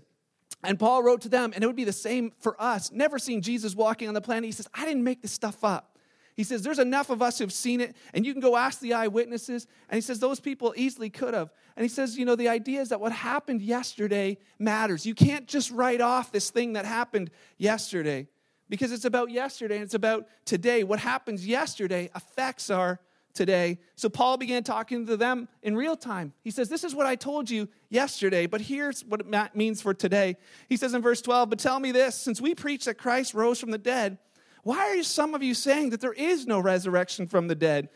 And 0.63 0.79
Paul 0.79 1.03
wrote 1.03 1.21
to 1.21 1.29
them, 1.29 1.51
and 1.53 1.63
it 1.63 1.67
would 1.67 1.75
be 1.75 1.83
the 1.83 1.93
same 1.93 2.31
for 2.39 2.59
us. 2.61 2.91
Never 2.91 3.19
seen 3.19 3.41
Jesus 3.41 3.75
walking 3.75 4.07
on 4.07 4.13
the 4.13 4.21
planet. 4.21 4.45
He 4.45 4.51
says, 4.51 4.67
I 4.73 4.85
didn't 4.85 5.03
make 5.03 5.21
this 5.21 5.31
stuff 5.31 5.63
up. 5.63 5.96
He 6.37 6.43
says, 6.43 6.61
There's 6.61 6.79
enough 6.79 7.09
of 7.09 7.21
us 7.21 7.39
who've 7.39 7.51
seen 7.51 7.81
it, 7.81 7.95
and 8.13 8.25
you 8.25 8.31
can 8.31 8.41
go 8.41 8.55
ask 8.55 8.79
the 8.79 8.93
eyewitnesses. 8.93 9.65
And 9.89 9.97
he 9.97 10.01
says, 10.01 10.19
Those 10.19 10.39
people 10.39 10.73
easily 10.77 11.09
could 11.09 11.33
have. 11.33 11.49
And 11.75 11.83
he 11.83 11.89
says, 11.89 12.15
You 12.15 12.25
know, 12.25 12.35
the 12.35 12.47
idea 12.47 12.79
is 12.79 12.89
that 12.89 13.01
what 13.01 13.11
happened 13.11 13.61
yesterday 13.61 14.37
matters. 14.59 15.05
You 15.05 15.15
can't 15.15 15.47
just 15.47 15.71
write 15.71 15.99
off 15.99 16.31
this 16.31 16.51
thing 16.51 16.73
that 16.73 16.85
happened 16.85 17.31
yesterday 17.57 18.27
because 18.69 18.91
it's 18.91 19.05
about 19.05 19.31
yesterday 19.31 19.75
and 19.75 19.83
it's 19.83 19.95
about 19.95 20.27
today. 20.45 20.83
What 20.83 20.99
happens 20.99 21.45
yesterday 21.45 22.11
affects 22.13 22.69
our 22.69 22.99
today. 23.33 23.79
So 23.95 24.07
Paul 24.07 24.37
began 24.37 24.63
talking 24.63 25.05
to 25.07 25.17
them 25.17 25.47
in 25.63 25.75
real 25.75 25.95
time. 25.95 26.33
He 26.43 26.51
says, 26.51 26.69
This 26.69 26.83
is 26.83 26.93
what 26.93 27.07
I 27.07 27.15
told 27.15 27.49
you 27.49 27.67
yesterday, 27.89 28.45
but 28.45 28.61
here's 28.61 29.03
what 29.03 29.21
it 29.21 29.55
means 29.55 29.81
for 29.81 29.95
today. 29.95 30.37
He 30.69 30.77
says 30.77 30.93
in 30.93 31.01
verse 31.01 31.21
12, 31.21 31.49
But 31.49 31.57
tell 31.57 31.79
me 31.79 31.91
this 31.91 32.15
since 32.15 32.39
we 32.39 32.53
preach 32.53 32.85
that 32.85 32.99
Christ 32.99 33.33
rose 33.33 33.59
from 33.59 33.71
the 33.71 33.77
dead, 33.79 34.19
why 34.67 34.97
are 34.97 35.03
some 35.03 35.33
of 35.33 35.41
you 35.41 35.53
saying 35.53 35.91
that 35.91 36.01
there 36.01 36.11
is 36.11 36.45
no 36.45 36.59
resurrection 36.59 37.25
from 37.25 37.47
the 37.47 37.55
dead? 37.55 37.87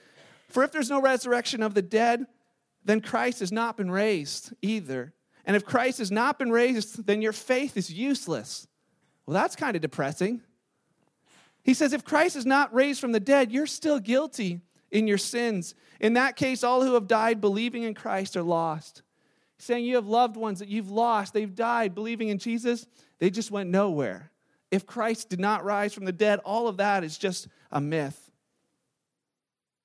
For 0.48 0.64
if 0.64 0.72
there's 0.72 0.90
no 0.90 1.02
resurrection 1.02 1.64
of 1.64 1.74
the 1.74 1.82
dead, 1.82 2.26
then 2.86 3.02
Christ 3.02 3.42
has 3.42 3.52
not 3.52 3.76
been 3.76 3.92
raised 3.92 4.54
either. 4.62 5.14
And 5.46 5.58
if 5.58 5.66
Christ 5.66 5.98
has 5.98 6.12
not 6.12 6.40
been 6.40 6.50
raised, 6.50 7.06
then 7.06 7.22
your 7.22 7.34
faith 7.34 7.76
is 7.76 7.92
useless. 7.92 8.70
Well, 9.26 9.34
that's 9.34 9.58
kind 9.58 9.76
of 9.76 9.82
depressing. 9.82 10.44
He 11.62 11.74
says, 11.74 11.92
if 11.92 12.06
Christ 12.06 12.38
is 12.38 12.46
not 12.46 12.74
raised 12.74 13.02
from 13.02 13.12
the 13.12 13.20
dead, 13.20 13.52
you're 13.52 13.68
still 13.68 14.00
guilty 14.00 14.62
in 14.92 15.08
your 15.08 15.18
sins. 15.18 15.76
In 16.00 16.14
that 16.14 16.38
case, 16.38 16.64
all 16.64 16.84
who 16.86 16.94
have 16.94 17.06
died 17.06 17.42
believing 17.42 17.84
in 17.84 17.96
Christ 17.96 18.38
are 18.38 18.44
lost. 18.44 19.02
He's 19.58 19.66
saying 19.66 19.84
you 19.84 19.96
have 19.96 20.08
loved 20.08 20.38
ones 20.38 20.60
that 20.60 20.70
you've 20.70 20.90
lost, 20.90 21.34
they've 21.34 21.54
died 21.54 21.94
believing 21.94 22.30
in 22.30 22.38
Jesus, 22.38 22.88
they 23.20 23.30
just 23.30 23.52
went 23.52 23.70
nowhere 23.70 24.31
if 24.72 24.86
Christ 24.86 25.30
did 25.30 25.40
not 25.40 25.66
rise 25.66 25.94
from 25.94 26.06
the 26.06 26.12
dead, 26.14 26.40
all 26.40 26.68
of 26.68 26.78
that 26.78 27.04
is 27.04 27.18
just 27.18 27.48
a 27.72 27.82
myth. 27.82 28.32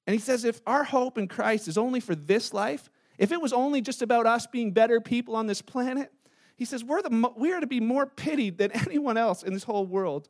And 0.06 0.14
he 0.14 0.20
says 0.20 0.44
if 0.44 0.60
our 0.66 0.84
hope 0.84 1.18
in 1.18 1.26
Christ 1.26 1.66
is 1.66 1.76
only 1.76 1.98
for 1.98 2.14
this 2.14 2.54
life, 2.54 2.88
if 3.18 3.32
it 3.32 3.40
was 3.40 3.52
only 3.52 3.80
just 3.80 4.02
about 4.02 4.26
us 4.26 4.46
being 4.46 4.70
better 4.70 5.00
people 5.00 5.34
on 5.34 5.46
this 5.46 5.60
planet, 5.60 6.12
he 6.56 6.64
says 6.64 6.84
we're 6.84 7.02
the, 7.02 7.32
we 7.36 7.52
are 7.52 7.60
to 7.60 7.66
be 7.66 7.80
more 7.80 8.06
pitied 8.06 8.58
than 8.58 8.70
anyone 8.86 9.16
else 9.16 9.42
in 9.42 9.52
this 9.52 9.64
whole 9.64 9.86
world. 9.86 10.28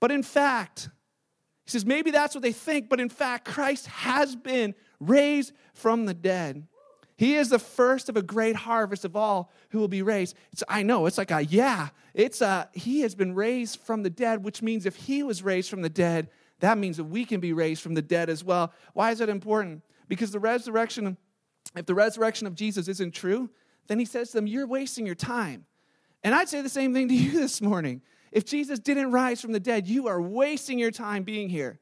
But 0.00 0.10
in 0.10 0.22
fact, 0.22 0.88
he 1.64 1.70
says 1.70 1.86
maybe 1.86 2.10
that's 2.10 2.34
what 2.34 2.42
they 2.42 2.52
think, 2.52 2.88
but 2.88 3.00
in 3.00 3.08
fact, 3.08 3.44
Christ 3.44 3.86
has 3.86 4.34
been 4.34 4.74
raised 4.98 5.52
from 5.74 6.06
the 6.06 6.14
dead. 6.14 6.66
He 7.20 7.34
is 7.34 7.50
the 7.50 7.58
first 7.58 8.08
of 8.08 8.16
a 8.16 8.22
great 8.22 8.56
harvest 8.56 9.04
of 9.04 9.14
all 9.14 9.52
who 9.72 9.78
will 9.78 9.88
be 9.88 10.00
raised. 10.00 10.34
It's, 10.54 10.62
I 10.70 10.82
know, 10.82 11.04
it's 11.04 11.18
like 11.18 11.30
a 11.30 11.44
yeah. 11.44 11.90
It's 12.14 12.40
a, 12.40 12.70
he 12.72 13.02
has 13.02 13.14
been 13.14 13.34
raised 13.34 13.78
from 13.80 14.02
the 14.02 14.08
dead, 14.08 14.42
which 14.42 14.62
means 14.62 14.86
if 14.86 14.96
he 14.96 15.22
was 15.22 15.42
raised 15.42 15.68
from 15.68 15.82
the 15.82 15.90
dead, 15.90 16.30
that 16.60 16.78
means 16.78 16.96
that 16.96 17.04
we 17.04 17.26
can 17.26 17.38
be 17.38 17.52
raised 17.52 17.82
from 17.82 17.92
the 17.92 18.00
dead 18.00 18.30
as 18.30 18.42
well. 18.42 18.72
Why 18.94 19.10
is 19.10 19.18
that 19.18 19.28
important? 19.28 19.82
Because 20.08 20.30
the 20.30 20.40
resurrection, 20.40 21.18
if 21.76 21.84
the 21.84 21.94
resurrection 21.94 22.46
of 22.46 22.54
Jesus 22.54 22.88
isn't 22.88 23.12
true, 23.12 23.50
then 23.88 23.98
he 23.98 24.06
says 24.06 24.30
to 24.30 24.38
them, 24.38 24.46
You're 24.46 24.66
wasting 24.66 25.04
your 25.04 25.14
time. 25.14 25.66
And 26.24 26.34
I'd 26.34 26.48
say 26.48 26.62
the 26.62 26.70
same 26.70 26.94
thing 26.94 27.08
to 27.08 27.14
you 27.22 27.32
this 27.32 27.60
morning. 27.60 28.00
If 28.32 28.46
Jesus 28.46 28.78
didn't 28.78 29.10
rise 29.10 29.42
from 29.42 29.52
the 29.52 29.60
dead, 29.60 29.86
you 29.86 30.08
are 30.08 30.22
wasting 30.22 30.78
your 30.78 30.90
time 30.90 31.24
being 31.24 31.50
here. 31.50 31.80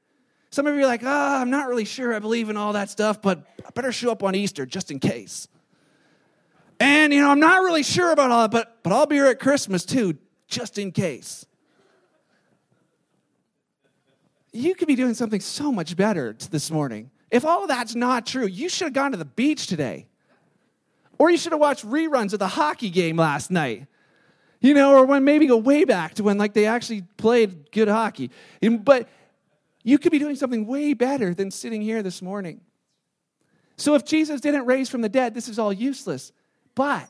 Some 0.51 0.67
of 0.67 0.75
you 0.75 0.81
are 0.81 0.87
like, 0.87 1.03
oh, 1.05 1.37
I'm 1.41 1.51
not 1.51 1.69
really 1.69 1.85
sure 1.85 2.15
I 2.15 2.19
believe 2.19 2.49
in 2.49 2.57
all 2.57 2.73
that 2.73 2.89
stuff, 2.91 3.21
but 3.21 3.45
I 3.67 3.71
better 3.71 3.93
show 3.93 4.11
up 4.11 4.23
on 4.23 4.35
Easter 4.35 4.65
just 4.65 4.91
in 4.91 4.99
case. 4.99 5.47
And, 6.81 7.13
you 7.13 7.21
know, 7.21 7.31
I'm 7.31 7.41
not 7.41 7.63
really 7.63 7.83
sure 7.83 8.13
about 8.13 8.31
all 8.31 8.43
that, 8.43 8.51
but, 8.51 8.79
but 8.83 8.93
I'll 8.93 9.07
be 9.07 9.17
here 9.17 9.27
at 9.27 9.41
Christmas 9.41 9.85
too, 9.85 10.17
just 10.47 10.79
in 10.79 10.93
case. 10.93 11.45
You 14.53 14.75
could 14.75 14.89
be 14.89 14.95
doing 14.95 15.15
something 15.15 15.41
so 15.41 15.71
much 15.71 15.97
better 15.97 16.35
this 16.51 16.71
morning. 16.71 17.11
If 17.31 17.45
all 17.45 17.63
of 17.63 17.69
that's 17.69 17.95
not 17.95 18.27
true, 18.27 18.47
you 18.47 18.69
should 18.69 18.87
have 18.87 18.95
gone 18.95 19.13
to 19.13 19.19
the 19.19 19.25
beach 19.27 19.67
today. 19.67 20.07
Or 21.19 21.31
you 21.31 21.37
should 21.37 21.53
have 21.53 21.61
watched 21.61 21.85
reruns 21.85 22.33
of 22.33 22.39
the 22.39 22.49
hockey 22.49 22.91
game 22.91 23.17
last 23.17 23.51
night. 23.51 23.87
You 24.61 24.75
know, 24.75 24.95
or 24.97 25.05
when 25.05 25.25
maybe 25.25 25.47
go 25.47 25.57
way 25.57 25.85
back 25.85 26.15
to 26.15 26.25
when 26.25 26.39
like 26.39 26.55
they 26.55 26.67
actually 26.67 27.03
played 27.17 27.71
good 27.71 27.89
hockey. 27.89 28.31
But 28.61 29.09
you 29.89 29.99
could 29.99 30.13
be 30.13 30.19
doing 30.19 30.37
something 30.37 30.67
way 30.67 30.93
better 30.93 31.33
than 31.33 31.51
sitting 31.51 31.81
here 31.81 32.03
this 32.03 32.21
morning. 32.21 32.61
So 33.77 33.95
if 33.95 34.05
Jesus 34.05 34.41
didn't 34.41 34.67
raise 34.67 34.89
from 34.89 35.01
the 35.01 35.09
dead, 35.09 35.35
this 35.35 35.49
is 35.49 35.59
all 35.59 35.73
useless. 35.73 36.33
But 36.75 37.09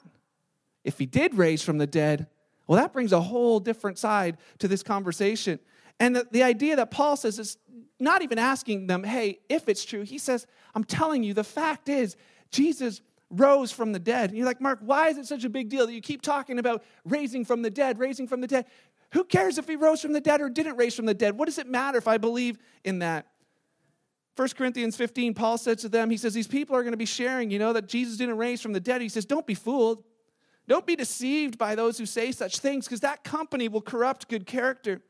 if 0.85 0.99
he 0.99 1.07
did 1.07 1.35
raise 1.35 1.63
from 1.63 1.79
the 1.79 1.87
dead, 1.87 2.27
well, 2.67 2.81
that 2.81 2.93
brings 2.93 3.13
a 3.13 3.21
whole 3.21 3.59
different 3.59 3.99
side 3.99 4.37
to 4.59 4.69
this 4.69 4.83
conversation. 4.83 5.59
And 5.99 6.15
the, 6.15 6.29
the 6.31 6.43
idea 6.43 6.77
that 6.77 6.91
Paul 6.91 7.17
says 7.17 7.39
is 7.39 7.57
not 7.99 8.23
even 8.23 8.39
asking 8.39 8.87
them, 8.87 9.03
hey, 9.03 9.41
if 9.49 9.69
it's 9.69 9.85
true. 9.85 10.03
He 10.03 10.19
says, 10.19 10.47
I'm 10.75 10.85
telling 10.85 11.25
you, 11.25 11.35
the 11.35 11.45
fact 11.45 11.89
is, 11.89 12.17
Jesus 12.51 13.01
rose 13.31 13.73
from 13.73 13.93
the 13.93 13.99
dead. 13.99 14.31
And 14.31 14.39
you're 14.39 14.47
like, 14.47 14.61
Mark, 14.61 14.79
why 14.83 15.09
is 15.09 15.19
it 15.19 15.27
such 15.27 15.45
a 15.45 15.49
big 15.49 15.69
deal 15.69 15.87
that 15.87 15.93
you 15.93 16.01
keep 16.01 16.23
talking 16.23 16.59
about 16.59 16.83
raising 17.05 17.45
from 17.45 17.63
the 17.63 17.71
dead, 17.71 17.99
raising 17.99 18.27
from 18.27 18.41
the 18.41 18.47
dead? 18.47 18.67
Who 19.13 19.25
cares 19.25 19.59
if 19.59 19.67
he 19.67 19.77
rose 19.77 20.03
from 20.03 20.13
the 20.13 20.21
dead 20.21 20.41
or 20.41 20.51
didn't 20.51 20.77
raise 20.77 20.95
from 20.95 21.07
the 21.07 21.15
dead? 21.15 21.39
What 21.39 21.47
does 21.47 21.59
it 21.59 21.67
matter 21.67 21.99
if 21.99 22.09
I 22.09 22.19
believe 22.19 22.59
in 22.85 22.99
that? 22.99 23.27
1 24.37 24.49
Corinthians 24.51 24.97
15, 24.97 25.35
Paul 25.35 25.59
said 25.59 25.79
to 25.79 25.89
them, 25.89 26.11
he 26.11 26.17
says, 26.17 26.35
These 26.35 26.47
people 26.47 26.77
are 26.77 26.83
going 26.83 26.93
to 26.93 26.99
be 26.99 27.07
sharing, 27.07 27.51
you 27.51 27.59
know, 27.59 27.73
that 27.73 27.89
Jesus 27.89 28.17
didn't 28.17 28.37
raise 28.37 28.61
from 28.61 28.73
the 28.73 28.81
dead. 28.81 29.01
He 29.01 29.09
says, 29.09 29.25
Don't 29.25 29.47
be 29.47 29.55
fooled. 29.55 30.05
Don't 30.69 30.87
be 30.87 30.95
deceived 30.95 31.59
by 31.59 31.75
those 31.75 31.99
who 31.99 32.07
say 32.07 32.31
such 32.31 32.59
things, 32.59 32.87
because 32.87 33.01
that 33.01 33.25
company 33.25 33.69
will 33.69 33.81
corrupt 33.81 34.29
good 34.29 34.47
character. 34.47 35.01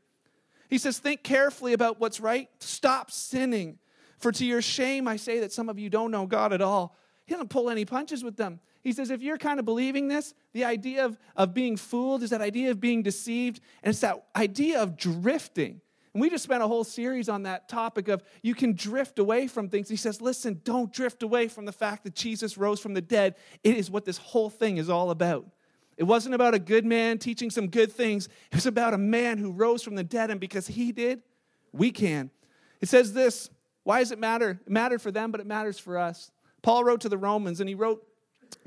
He 0.70 0.78
says, 0.78 0.98
Think 0.98 1.22
carefully 1.22 1.72
about 1.72 2.00
what's 2.00 2.20
right. 2.20 2.48
Stop 2.60 3.10
sinning. 3.10 3.78
For 4.18 4.32
to 4.32 4.44
your 4.46 4.62
shame, 4.62 5.06
I 5.06 5.16
say 5.16 5.40
that 5.40 5.52
some 5.52 5.68
of 5.68 5.78
you 5.78 5.90
don't 5.90 6.10
know 6.10 6.24
God 6.24 6.52
at 6.52 6.62
all. 6.62 6.96
He 7.26 7.34
doesn't 7.34 7.50
pull 7.50 7.68
any 7.68 7.84
punches 7.84 8.24
with 8.24 8.36
them. 8.36 8.60
He 8.88 8.94
says, 8.94 9.10
if 9.10 9.20
you're 9.20 9.36
kind 9.36 9.58
of 9.58 9.66
believing 9.66 10.08
this, 10.08 10.32
the 10.54 10.64
idea 10.64 11.04
of, 11.04 11.18
of 11.36 11.52
being 11.52 11.76
fooled 11.76 12.22
is 12.22 12.30
that 12.30 12.40
idea 12.40 12.70
of 12.70 12.80
being 12.80 13.02
deceived, 13.02 13.60
and 13.82 13.90
it's 13.90 14.00
that 14.00 14.24
idea 14.34 14.80
of 14.80 14.96
drifting. 14.96 15.82
And 16.14 16.22
we 16.22 16.30
just 16.30 16.42
spent 16.42 16.62
a 16.62 16.66
whole 16.66 16.84
series 16.84 17.28
on 17.28 17.42
that 17.42 17.68
topic 17.68 18.08
of 18.08 18.22
you 18.40 18.54
can 18.54 18.72
drift 18.72 19.18
away 19.18 19.46
from 19.46 19.68
things. 19.68 19.90
He 19.90 19.96
says, 19.96 20.22
listen, 20.22 20.62
don't 20.64 20.90
drift 20.90 21.22
away 21.22 21.48
from 21.48 21.66
the 21.66 21.72
fact 21.72 22.02
that 22.04 22.14
Jesus 22.14 22.56
rose 22.56 22.80
from 22.80 22.94
the 22.94 23.02
dead. 23.02 23.34
It 23.62 23.76
is 23.76 23.90
what 23.90 24.06
this 24.06 24.16
whole 24.16 24.48
thing 24.48 24.78
is 24.78 24.88
all 24.88 25.10
about. 25.10 25.44
It 25.98 26.04
wasn't 26.04 26.34
about 26.34 26.54
a 26.54 26.58
good 26.58 26.86
man 26.86 27.18
teaching 27.18 27.50
some 27.50 27.68
good 27.68 27.92
things, 27.92 28.26
it 28.50 28.54
was 28.54 28.64
about 28.64 28.94
a 28.94 28.98
man 28.98 29.36
who 29.36 29.52
rose 29.52 29.82
from 29.82 29.96
the 29.96 30.04
dead, 30.04 30.30
and 30.30 30.40
because 30.40 30.66
he 30.66 30.92
did, 30.92 31.20
we 31.72 31.90
can. 31.90 32.30
It 32.80 32.88
says 32.88 33.12
this 33.12 33.50
why 33.84 33.98
does 33.98 34.12
it 34.12 34.18
matter? 34.18 34.58
It 34.66 34.70
mattered 34.70 35.02
for 35.02 35.10
them, 35.10 35.30
but 35.30 35.42
it 35.42 35.46
matters 35.46 35.78
for 35.78 35.98
us. 35.98 36.30
Paul 36.62 36.84
wrote 36.84 37.02
to 37.02 37.10
the 37.10 37.18
Romans, 37.18 37.60
and 37.60 37.68
he 37.68 37.74
wrote 37.74 38.02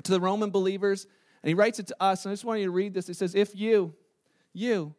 to 0.04 0.12
the 0.12 0.20
Roman 0.20 0.50
believers, 0.50 1.06
and 1.42 1.48
he 1.48 1.54
writes 1.54 1.78
it 1.78 1.86
to 1.88 1.96
us. 2.00 2.24
And 2.24 2.30
I 2.30 2.34
just 2.34 2.44
want 2.44 2.60
you 2.60 2.66
to 2.66 2.72
read 2.72 2.94
this. 2.94 3.06
He 3.06 3.14
says, 3.14 3.34
If 3.34 3.56
you, 3.56 3.94
you, 4.52 4.94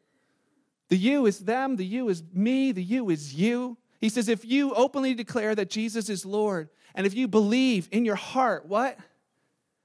the 0.90 0.98
you 0.98 1.26
is 1.26 1.40
them, 1.40 1.76
the 1.76 1.86
you 1.86 2.10
is 2.10 2.24
me, 2.34 2.72
the 2.72 2.84
you 2.84 3.10
is 3.10 3.34
you. 3.34 3.78
He 4.00 4.10
says, 4.10 4.28
If 4.28 4.46
you 4.46 4.74
openly 4.74 5.14
declare 5.14 5.56
that 5.56 5.70
Jesus 5.70 6.10
is 6.10 6.26
Lord, 6.26 6.70
and 6.96 7.08
if 7.08 7.14
you 7.14 7.28
believe 7.28 7.88
in 7.92 8.06
your 8.06 8.16
heart, 8.16 8.66
what? 8.66 8.98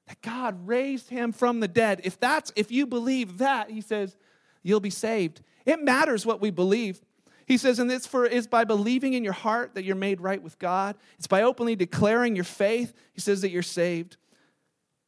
That 0.07 0.21
God 0.23 0.67
raised 0.67 1.11
him 1.11 1.33
from 1.33 1.61
the 1.61 1.69
dead. 1.69 2.01
If 2.05 2.19
that's 2.19 2.53
if 2.57 2.71
you 2.71 2.87
believe 2.87 3.39
that, 3.39 3.71
he 3.71 3.81
says, 3.81 4.17
you'll 4.63 4.81
be 4.81 4.91
saved. 4.91 5.43
It 5.65 5.83
matters 5.83 6.27
what 6.27 6.41
we 6.41 6.51
believe. 6.51 7.01
He 7.47 7.57
says, 7.57 7.79
and 7.79 7.91
this 7.91 8.07
for 8.07 8.27
is 8.27 8.47
by 8.47 8.65
believing 8.65 9.15
in 9.15 9.25
your 9.25 9.33
heart 9.33 9.75
that 9.75 9.85
you're 9.85 9.97
made 9.97 10.21
right 10.21 10.43
with 10.43 10.59
God. 10.59 10.97
It's 11.17 11.27
by 11.27 11.43
openly 11.43 11.77
declaring 11.77 12.35
your 12.35 12.45
faith. 12.45 12.93
He 13.13 13.21
says 13.21 13.41
that 13.41 13.51
you're 13.51 13.63
saved. 13.63 14.19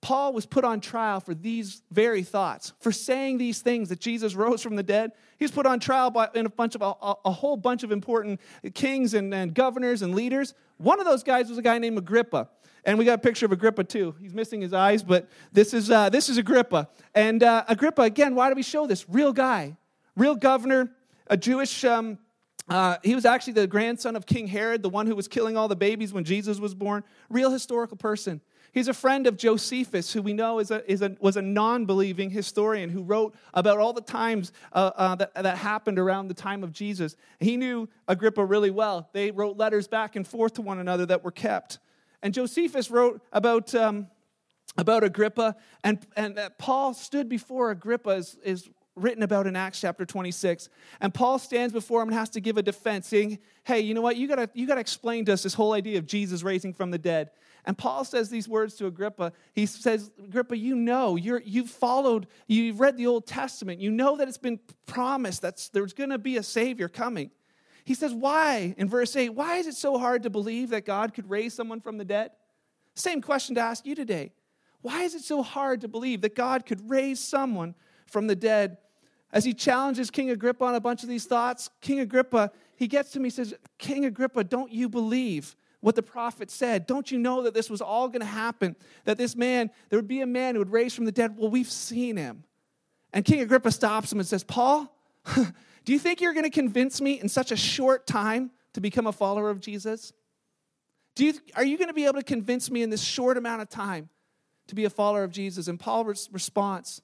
Paul 0.03 0.33
was 0.33 0.47
put 0.47 0.65
on 0.65 0.81
trial 0.81 1.21
for 1.21 1.35
these 1.35 1.83
very 1.91 2.23
thoughts, 2.23 2.73
for 2.81 2.91
saying 2.91 3.37
these 3.37 3.61
things 3.61 3.91
that 3.91 4.01
Jesus 4.01 4.35
rose 4.35 4.63
from 4.63 4.77
the 4.77 4.83
dead. 4.83 5.13
He 5.39 5.45
was 5.45 5.51
put 5.51 5.67
on 5.67 5.79
trial 5.79 6.11
by 6.11 6.29
in 6.35 6.47
a 6.47 6.51
bunch 6.51 6.75
of 6.75 6.81
a, 6.81 7.15
a 7.25 7.31
whole 7.31 7.57
bunch 7.57 7.83
of 7.83 7.93
important 7.93 8.41
kings 8.73 9.13
and, 9.13 9.33
and 9.35 9.55
governors 9.55 10.01
and 10.01 10.15
leaders. 10.15 10.55
One 10.79 11.01
of 11.01 11.07
those 11.07 11.23
guys 11.23 11.51
was 11.51 11.59
a 11.59 11.63
guy 11.63 11.79
named 11.79 11.99
Agrippa. 11.99 12.49
And 12.85 12.99
we 12.99 13.05
got 13.05 13.15
a 13.15 13.19
picture 13.19 13.45
of 13.45 13.53
Agrippa 13.53 13.85
too. 13.85 14.15
He's 14.21 14.33
missing 14.33 14.63
his 14.63 14.73
eyes, 14.73 15.03
but 15.03 15.29
this 15.53 15.75
is, 15.75 15.91
uh, 15.91 16.09
this 16.09 16.31
is 16.31 16.39
Agrippa. 16.39 16.89
And 17.15 17.43
uh, 17.43 17.65
Agrippa, 17.69 18.03
again, 18.03 18.35
why 18.35 18.49
do 18.49 18.55
we 18.55 18.63
show 18.63 18.87
this? 18.87 19.07
Real 19.07 19.35
guy, 19.35 19.77
real 20.17 20.35
governor, 20.35 20.91
a 21.27 21.37
Jewish 21.37 21.85
um, 21.85 22.19
uh, 22.71 22.97
he 23.03 23.17
was 23.17 23.25
actually 23.25 23.55
the 23.55 23.67
grandson 23.67 24.15
of 24.15 24.27
King 24.27 24.47
Herod, 24.47 24.83
the 24.83 24.89
one 24.89 25.09
who 25.09 25.17
was 25.17 25.27
killing 25.27 25.57
all 25.57 25.67
the 25.67 25.77
babies 25.77 26.13
when 26.13 26.23
Jesus 26.23 26.61
was 26.61 26.73
born. 26.73 27.03
Real 27.29 27.51
historical 27.51 27.97
person. 27.97 28.41
He's 28.73 28.87
a 28.87 28.95
friend 28.95 29.27
of 29.27 29.37
Josephus, 29.37 30.13
who 30.13 30.23
we 30.23 30.33
know 30.33 30.61
is 30.61 30.71
a, 30.71 30.89
is 30.89 31.03
a, 31.03 31.17
was 31.19 31.37
a 31.37 31.43
non 31.43 31.85
believing 31.85 32.31
historian 32.31 32.89
who 32.89 33.03
wrote 33.03 33.35
about 33.53 33.79
all 33.79 33.93
the 33.93 34.01
times 34.01 34.53
uh, 34.73 34.93
uh, 34.95 35.15
that, 35.17 35.35
that 35.35 35.59
happened 35.59 35.99
around 35.99 36.29
the 36.29 36.35
time 36.35 36.63
of 36.63 36.73
Jesus. 36.73 37.17
He 37.41 37.57
knew 37.57 37.89
Agrippa 38.07 38.45
really 38.45 38.71
well. 38.71 39.09
They 39.13 39.33
wrote 39.33 39.57
letters 39.57 39.89
back 39.89 40.15
and 40.15 40.27
forth 40.27 40.55
to 40.55 40.63
one 40.63 40.79
another 40.79 41.05
that 41.07 41.25
were 41.25 41.33
kept. 41.33 41.81
And 42.23 42.33
Josephus 42.33 42.89
wrote 42.89 43.21
about, 43.33 43.75
um, 43.75 44.07
about 44.77 45.03
Agrippa, 45.03 45.57
and, 45.83 46.07
and 46.17 46.37
that 46.37 46.59
Paul 46.59 46.95
stood 46.95 47.29
before 47.29 47.73
Agrippa 47.73 48.11
as, 48.11 48.39
as 48.45 48.69
written 49.01 49.23
about 49.23 49.47
in 49.47 49.57
Acts 49.57 49.81
chapter 49.81 50.05
26. 50.05 50.69
And 51.01 51.13
Paul 51.13 51.39
stands 51.39 51.73
before 51.73 52.03
him 52.03 52.09
and 52.09 52.19
has 52.19 52.31
to 52.31 52.41
give 52.41 52.57
a 52.57 52.63
defense, 52.63 53.09
saying, 53.09 53.39
Hey, 53.65 53.81
you 53.81 53.95
know 53.95 54.01
what? 54.01 54.17
You 54.17 54.29
gotta, 54.29 54.49
you 54.55 54.67
gotta 54.67 54.81
explain 54.81 55.25
to 55.27 55.33
us 55.33 55.43
this 55.43 55.55
whole 55.55 55.73
idea 55.73 55.99
of 55.99 56.07
Jesus 56.07 56.43
raising 56.43 56.73
from 56.73 56.91
the 56.91 56.99
dead. 56.99 57.31
And 57.65 57.77
Paul 57.77 58.05
says 58.05 58.31
these 58.31 58.49
words 58.49 58.75
to 58.77 58.87
Agrippa. 58.87 59.33
He 59.53 59.67
says, 59.67 60.11
Agrippa, 60.23 60.57
you 60.57 60.75
know, 60.75 61.17
you're, 61.17 61.43
you've 61.45 61.69
followed, 61.69 62.27
you've 62.47 62.81
read 62.81 62.97
the 62.97 63.07
Old 63.07 63.27
Testament. 63.27 63.81
You 63.81 63.91
know 63.91 64.17
that 64.17 64.29
it's 64.29 64.39
been 64.39 64.61
promised 64.87 65.43
that 65.43 65.69
there's 65.73 65.93
going 65.93 66.11
to 66.11 66.19
be 66.19 66.37
a 66.37 66.43
Savior 66.43 66.89
coming. 66.89 67.31
He 67.85 67.95
says, 67.95 68.13
Why? 68.13 68.75
In 68.79 68.89
verse 68.89 69.15
8, 69.17 69.31
why 69.31 69.57
is 69.57 69.67
it 69.67 69.75
so 69.75 69.99
hard 69.99 70.23
to 70.23 70.31
believe 70.31 70.71
that 70.71 70.85
God 70.85 71.15
could 71.15 71.29
raise 71.29 71.55
someone 71.55 71.81
from 71.81 71.99
the 71.99 72.05
dead? 72.05 72.31
Same 72.95 73.21
question 73.21 73.55
to 73.55 73.61
ask 73.61 73.87
you 73.87 73.95
today. 73.95 74.33
Why 74.83 75.03
is 75.03 75.15
it 75.15 75.23
so 75.23 75.43
hard 75.43 75.83
to 75.83 75.89
believe 75.89 76.23
that 76.23 76.35
God 76.35 76.65
could 76.65 76.89
raise 76.89 77.21
someone 77.21 77.75
from 78.11 78.27
the 78.27 78.37
dead. 78.37 78.77
As 79.33 79.45
he 79.45 79.55
challenges 79.55 80.11
King 80.11 80.31
Agrippa 80.31 80.65
on 80.65 80.75
a 80.75 80.81
bunch 80.81 81.03
of 81.03 81.09
these 81.09 81.25
thoughts, 81.25 81.71
King 81.81 82.01
Agrippa, 82.01 82.51
he 82.77 82.89
gets 82.89 83.13
to 83.13 83.21
me, 83.21 83.31
says, 83.31 83.55
King 83.79 84.05
Agrippa, 84.05 84.45
don't 84.45 84.73
you 84.73 84.89
believe 84.89 85.55
what 85.81 85.95
the 85.95 86.03
prophet 86.03 86.51
said? 86.51 86.87
Don't 86.87 87.11
you 87.11 87.19
know 87.19 87.43
that 87.43 87.55
this 87.55 87.71
was 87.71 87.81
all 87.81 88.09
going 88.09 88.21
to 88.21 88.27
happen? 88.27 88.77
That 89.05 89.19
this 89.19 89.37
man, 89.37 89.71
there 89.89 89.99
would 89.99 90.09
be 90.09 90.21
a 90.21 90.27
man 90.27 90.55
who 90.55 90.61
would 90.61 90.71
raise 90.71 90.95
from 90.95 91.05
the 91.05 91.13
dead? 91.13 91.37
Well, 91.37 91.51
we've 91.51 91.71
seen 91.71 92.17
him. 92.17 92.45
And 93.13 93.25
King 93.25 93.41
Agrippa 93.41 93.71
stops 93.71 94.13
him 94.13 94.19
and 94.19 94.29
says, 94.29 94.45
Paul, 94.45 94.95
do 95.35 95.93
you 95.93 95.99
think 95.99 96.21
you're 96.21 96.33
going 96.35 96.45
to 96.45 96.51
convince 96.51 97.01
me 97.01 97.21
in 97.21 97.29
such 97.29 97.51
a 97.53 97.57
short 97.57 98.07
time 98.07 98.51
to 98.75 98.81
become 98.81 99.07
a 99.07 99.13
follower 99.13 99.51
of 99.51 99.61
Jesus? 99.61 100.13
Do 101.15 101.25
you, 101.25 101.35
are 101.57 101.65
you 101.65 101.77
going 101.77 101.89
to 101.89 101.95
be 101.95 102.05
able 102.05 102.15
to 102.15 102.23
convince 102.23 102.71
me 102.71 102.83
in 102.83 102.91
this 102.91 103.03
short 103.03 103.37
amount 103.37 103.63
of 103.63 103.69
time 103.69 104.09
to 104.69 104.75
be 104.75 104.85
a 104.85 104.91
follower 104.91 105.25
of 105.25 105.33
Jesus? 105.33 105.67
And 105.67 105.79
Paul's 105.79 106.29
response 106.33 107.01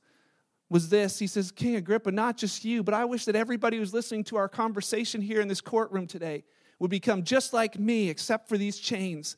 was 0.68 0.88
this 0.88 1.18
He 1.18 1.26
says, 1.26 1.52
King 1.52 1.76
Agrippa, 1.76 2.10
not 2.10 2.36
just 2.36 2.64
you, 2.64 2.82
but 2.82 2.94
I 2.94 3.04
wish 3.04 3.24
that 3.26 3.36
everybody 3.36 3.78
who's 3.78 3.94
listening 3.94 4.24
to 4.24 4.36
our 4.36 4.48
conversation 4.48 5.20
here 5.20 5.40
in 5.40 5.48
this 5.48 5.60
courtroom 5.60 6.06
today 6.06 6.44
would 6.78 6.90
become 6.90 7.22
just 7.22 7.52
like 7.52 7.78
me, 7.78 8.10
except 8.10 8.48
for 8.48 8.58
these 8.58 8.78
chains. 8.78 9.36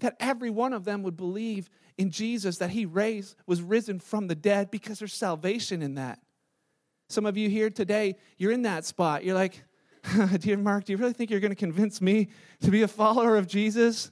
That 0.00 0.16
every 0.18 0.50
one 0.50 0.72
of 0.72 0.84
them 0.84 1.02
would 1.02 1.16
believe 1.16 1.68
in 1.98 2.10
Jesus, 2.10 2.58
that 2.58 2.70
he 2.70 2.86
raised, 2.86 3.36
was 3.46 3.60
risen 3.60 4.00
from 4.00 4.26
the 4.26 4.34
dead, 4.34 4.70
because 4.70 4.98
there's 4.98 5.12
salvation 5.12 5.82
in 5.82 5.94
that. 5.96 6.18
Some 7.08 7.26
of 7.26 7.36
you 7.36 7.50
here 7.50 7.70
today, 7.70 8.16
you're 8.38 8.52
in 8.52 8.62
that 8.62 8.84
spot. 8.84 9.24
You're 9.24 9.34
like, 9.34 9.62
Dear 10.38 10.56
Mark, 10.56 10.84
do 10.84 10.92
you 10.92 10.96
really 10.96 11.12
think 11.12 11.30
you're 11.30 11.40
going 11.40 11.50
to 11.50 11.56
convince 11.56 12.00
me 12.00 12.28
to 12.62 12.70
be 12.70 12.82
a 12.82 12.88
follower 12.88 13.36
of 13.36 13.46
Jesus? 13.46 14.10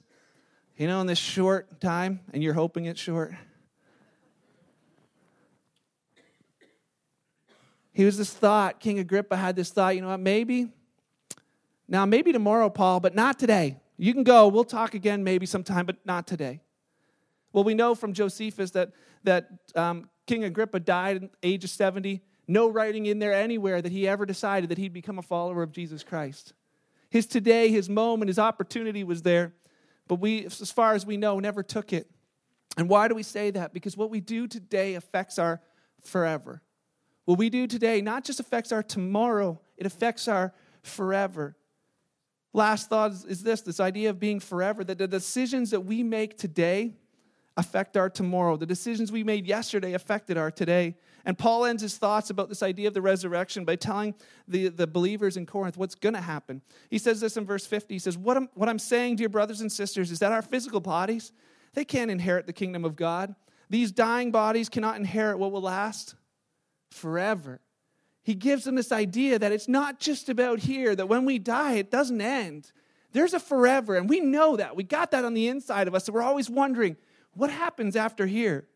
You 0.77 0.87
know, 0.87 1.01
in 1.01 1.07
this 1.07 1.17
short 1.17 1.81
time, 1.81 2.19
and 2.31 2.43
you're 2.43 2.53
hoping 2.53 2.85
it's 2.85 3.01
short. 3.01 3.33
He 7.91 8.05
was 8.05 8.17
this 8.17 8.31
thought, 8.31 8.79
King 8.79 8.99
Agrippa 8.99 9.35
had 9.35 9.55
this 9.55 9.71
thought, 9.71 9.95
you 9.95 10.01
know 10.01 10.09
what, 10.09 10.19
maybe, 10.19 10.69
now 11.87 12.05
maybe 12.05 12.31
tomorrow, 12.31 12.69
Paul, 12.69 12.99
but 12.99 13.15
not 13.15 13.39
today. 13.39 13.77
You 13.97 14.13
can 14.13 14.23
go, 14.23 14.47
we'll 14.47 14.63
talk 14.63 14.93
again 14.93 15.23
maybe 15.23 15.45
sometime, 15.45 15.85
but 15.85 15.97
not 16.05 16.27
today. 16.27 16.61
Well, 17.51 17.63
we 17.63 17.73
know 17.73 17.95
from 17.95 18.13
Josephus 18.13 18.71
that, 18.71 18.91
that 19.23 19.49
um, 19.75 20.09
King 20.27 20.43
Agrippa 20.43 20.79
died 20.79 21.15
at 21.17 21.21
the 21.23 21.29
age 21.41 21.63
of 21.63 21.71
70. 21.71 22.21
No 22.47 22.69
writing 22.69 23.07
in 23.07 23.19
there 23.19 23.33
anywhere 23.33 23.81
that 23.81 23.91
he 23.91 24.07
ever 24.07 24.25
decided 24.25 24.69
that 24.69 24.77
he'd 24.77 24.93
become 24.93 25.17
a 25.17 25.23
follower 25.23 25.63
of 25.63 25.71
Jesus 25.71 26.03
Christ. 26.03 26.53
His 27.09 27.25
today, 27.25 27.69
his 27.69 27.89
moment, 27.89 28.29
his 28.29 28.39
opportunity 28.39 29.03
was 29.03 29.23
there, 29.23 29.53
but 30.07 30.15
we, 30.15 30.45
as 30.45 30.71
far 30.71 30.93
as 30.93 31.05
we 31.05 31.17
know, 31.17 31.39
never 31.39 31.63
took 31.63 31.91
it. 31.91 32.09
And 32.77 32.87
why 32.87 33.07
do 33.07 33.15
we 33.15 33.23
say 33.23 33.49
that? 33.51 33.73
Because 33.73 33.97
what 33.97 34.11
we 34.11 34.19
do 34.19 34.47
today 34.47 34.93
affects 34.93 35.39
our 35.39 35.59
forever. 36.01 36.61
What 37.29 37.37
we 37.37 37.51
do 37.51 37.67
today 37.67 38.01
not 38.01 38.23
just 38.23 38.39
affects 38.39 38.71
our 38.71 38.81
tomorrow, 38.81 39.61
it 39.77 39.85
affects 39.85 40.27
our 40.27 40.51
forever. 40.81 41.55
Last 42.53 42.89
thought 42.89 43.11
is 43.11 43.43
this 43.43 43.61
this 43.61 43.79
idea 43.79 44.09
of 44.09 44.19
being 44.19 44.39
forever, 44.39 44.83
that 44.83 44.97
the 44.97 45.07
decisions 45.07 45.69
that 45.69 45.81
we 45.81 46.01
make 46.01 46.39
today 46.39 46.95
affect 47.55 47.97
our 47.97 48.09
tomorrow. 48.09 48.57
The 48.57 48.65
decisions 48.65 49.11
we 49.11 49.23
made 49.23 49.45
yesterday 49.45 49.93
affected 49.93 50.39
our 50.39 50.49
today. 50.49 50.95
And 51.23 51.37
Paul 51.37 51.65
ends 51.65 51.83
his 51.83 51.99
thoughts 51.99 52.31
about 52.31 52.49
this 52.49 52.63
idea 52.63 52.87
of 52.87 52.95
the 52.95 53.01
resurrection 53.03 53.63
by 53.63 53.75
telling 53.75 54.15
the, 54.47 54.69
the 54.69 54.87
believers 54.87 55.37
in 55.37 55.45
Corinth 55.45 55.77
what's 55.77 55.93
going 55.93 56.15
to 56.15 56.21
happen. 56.21 56.63
He 56.89 56.97
says 56.97 57.19
this 57.21 57.37
in 57.37 57.45
verse 57.45 57.67
50. 57.67 57.93
He 57.93 57.99
says, 57.99 58.17
what 58.17 58.37
I'm, 58.37 58.49
what 58.55 58.69
I'm 58.69 58.79
saying, 58.79 59.17
dear 59.17 59.29
brothers 59.29 59.61
and 59.61 59.71
sisters, 59.71 60.09
is 60.09 60.17
that 60.17 60.31
our 60.31 60.41
physical 60.41 60.79
bodies, 60.79 61.31
they 61.75 61.85
can't 61.85 62.09
inherit 62.09 62.47
the 62.47 62.53
kingdom 62.53 62.83
of 62.83 62.95
God. 62.95 63.35
These 63.69 63.91
dying 63.91 64.31
bodies 64.31 64.67
cannot 64.67 64.97
inherit 64.97 65.37
what 65.37 65.51
will 65.51 65.61
last 65.61 66.15
forever. 66.91 67.61
He 68.21 68.35
gives 68.35 68.63
them 68.63 68.75
this 68.75 68.91
idea 68.91 69.39
that 69.39 69.51
it's 69.51 69.67
not 69.67 69.99
just 69.99 70.29
about 70.29 70.59
here, 70.59 70.95
that 70.95 71.07
when 71.07 71.25
we 71.25 71.39
die, 71.39 71.73
it 71.73 71.89
doesn't 71.89 72.21
end. 72.21 72.71
There's 73.11 73.33
a 73.33 73.39
forever, 73.39 73.95
and 73.95 74.07
we 74.07 74.19
know 74.19 74.57
that. 74.57 74.75
We 74.75 74.83
got 74.83 75.11
that 75.11 75.25
on 75.25 75.33
the 75.33 75.47
inside 75.47 75.87
of 75.87 75.95
us, 75.95 76.05
so 76.05 76.13
we're 76.13 76.21
always 76.21 76.49
wondering, 76.49 76.95
what 77.33 77.49
happens 77.49 77.95
after 77.95 78.27
here? 78.27 78.67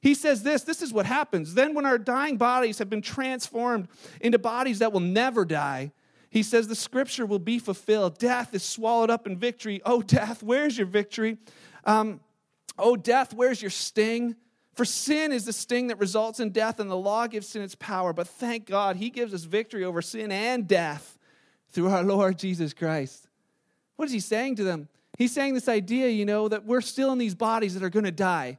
He 0.00 0.14
says 0.14 0.42
this 0.42 0.62
this 0.62 0.82
is 0.82 0.92
what 0.92 1.06
happens. 1.06 1.54
Then, 1.54 1.74
when 1.74 1.86
our 1.86 1.98
dying 1.98 2.36
bodies 2.36 2.78
have 2.78 2.90
been 2.90 3.02
transformed 3.02 3.88
into 4.20 4.38
bodies 4.38 4.80
that 4.80 4.92
will 4.92 5.00
never 5.00 5.44
die, 5.44 5.92
he 6.28 6.42
says 6.42 6.66
the 6.66 6.74
scripture 6.74 7.24
will 7.24 7.38
be 7.38 7.58
fulfilled. 7.58 8.18
Death 8.18 8.54
is 8.54 8.62
swallowed 8.62 9.10
up 9.10 9.26
in 9.26 9.36
victory. 9.36 9.80
Oh, 9.84 10.02
death, 10.02 10.42
where's 10.42 10.76
your 10.76 10.86
victory? 10.86 11.38
Um, 11.84 12.20
oh, 12.78 12.96
death, 12.96 13.32
where's 13.32 13.62
your 13.62 13.70
sting? 13.70 14.36
For 14.74 14.84
sin 14.84 15.32
is 15.32 15.44
the 15.44 15.52
sting 15.52 15.88
that 15.88 15.98
results 15.98 16.40
in 16.40 16.50
death, 16.50 16.80
and 16.80 16.90
the 16.90 16.96
law 16.96 17.26
gives 17.26 17.48
sin 17.48 17.62
its 17.62 17.74
power. 17.74 18.12
But 18.12 18.26
thank 18.26 18.66
God, 18.66 18.96
He 18.96 19.10
gives 19.10 19.34
us 19.34 19.44
victory 19.44 19.84
over 19.84 20.00
sin 20.00 20.32
and 20.32 20.66
death 20.66 21.18
through 21.70 21.88
our 21.88 22.02
Lord 22.02 22.38
Jesus 22.38 22.72
Christ. 22.72 23.28
What 23.96 24.06
is 24.06 24.12
He 24.12 24.20
saying 24.20 24.56
to 24.56 24.64
them? 24.64 24.88
He's 25.18 25.32
saying 25.32 25.54
this 25.54 25.68
idea, 25.68 26.08
you 26.08 26.24
know, 26.24 26.48
that 26.48 26.64
we're 26.64 26.80
still 26.80 27.12
in 27.12 27.18
these 27.18 27.34
bodies 27.34 27.74
that 27.74 27.82
are 27.82 27.90
going 27.90 28.04
to 28.04 28.10
die. 28.10 28.58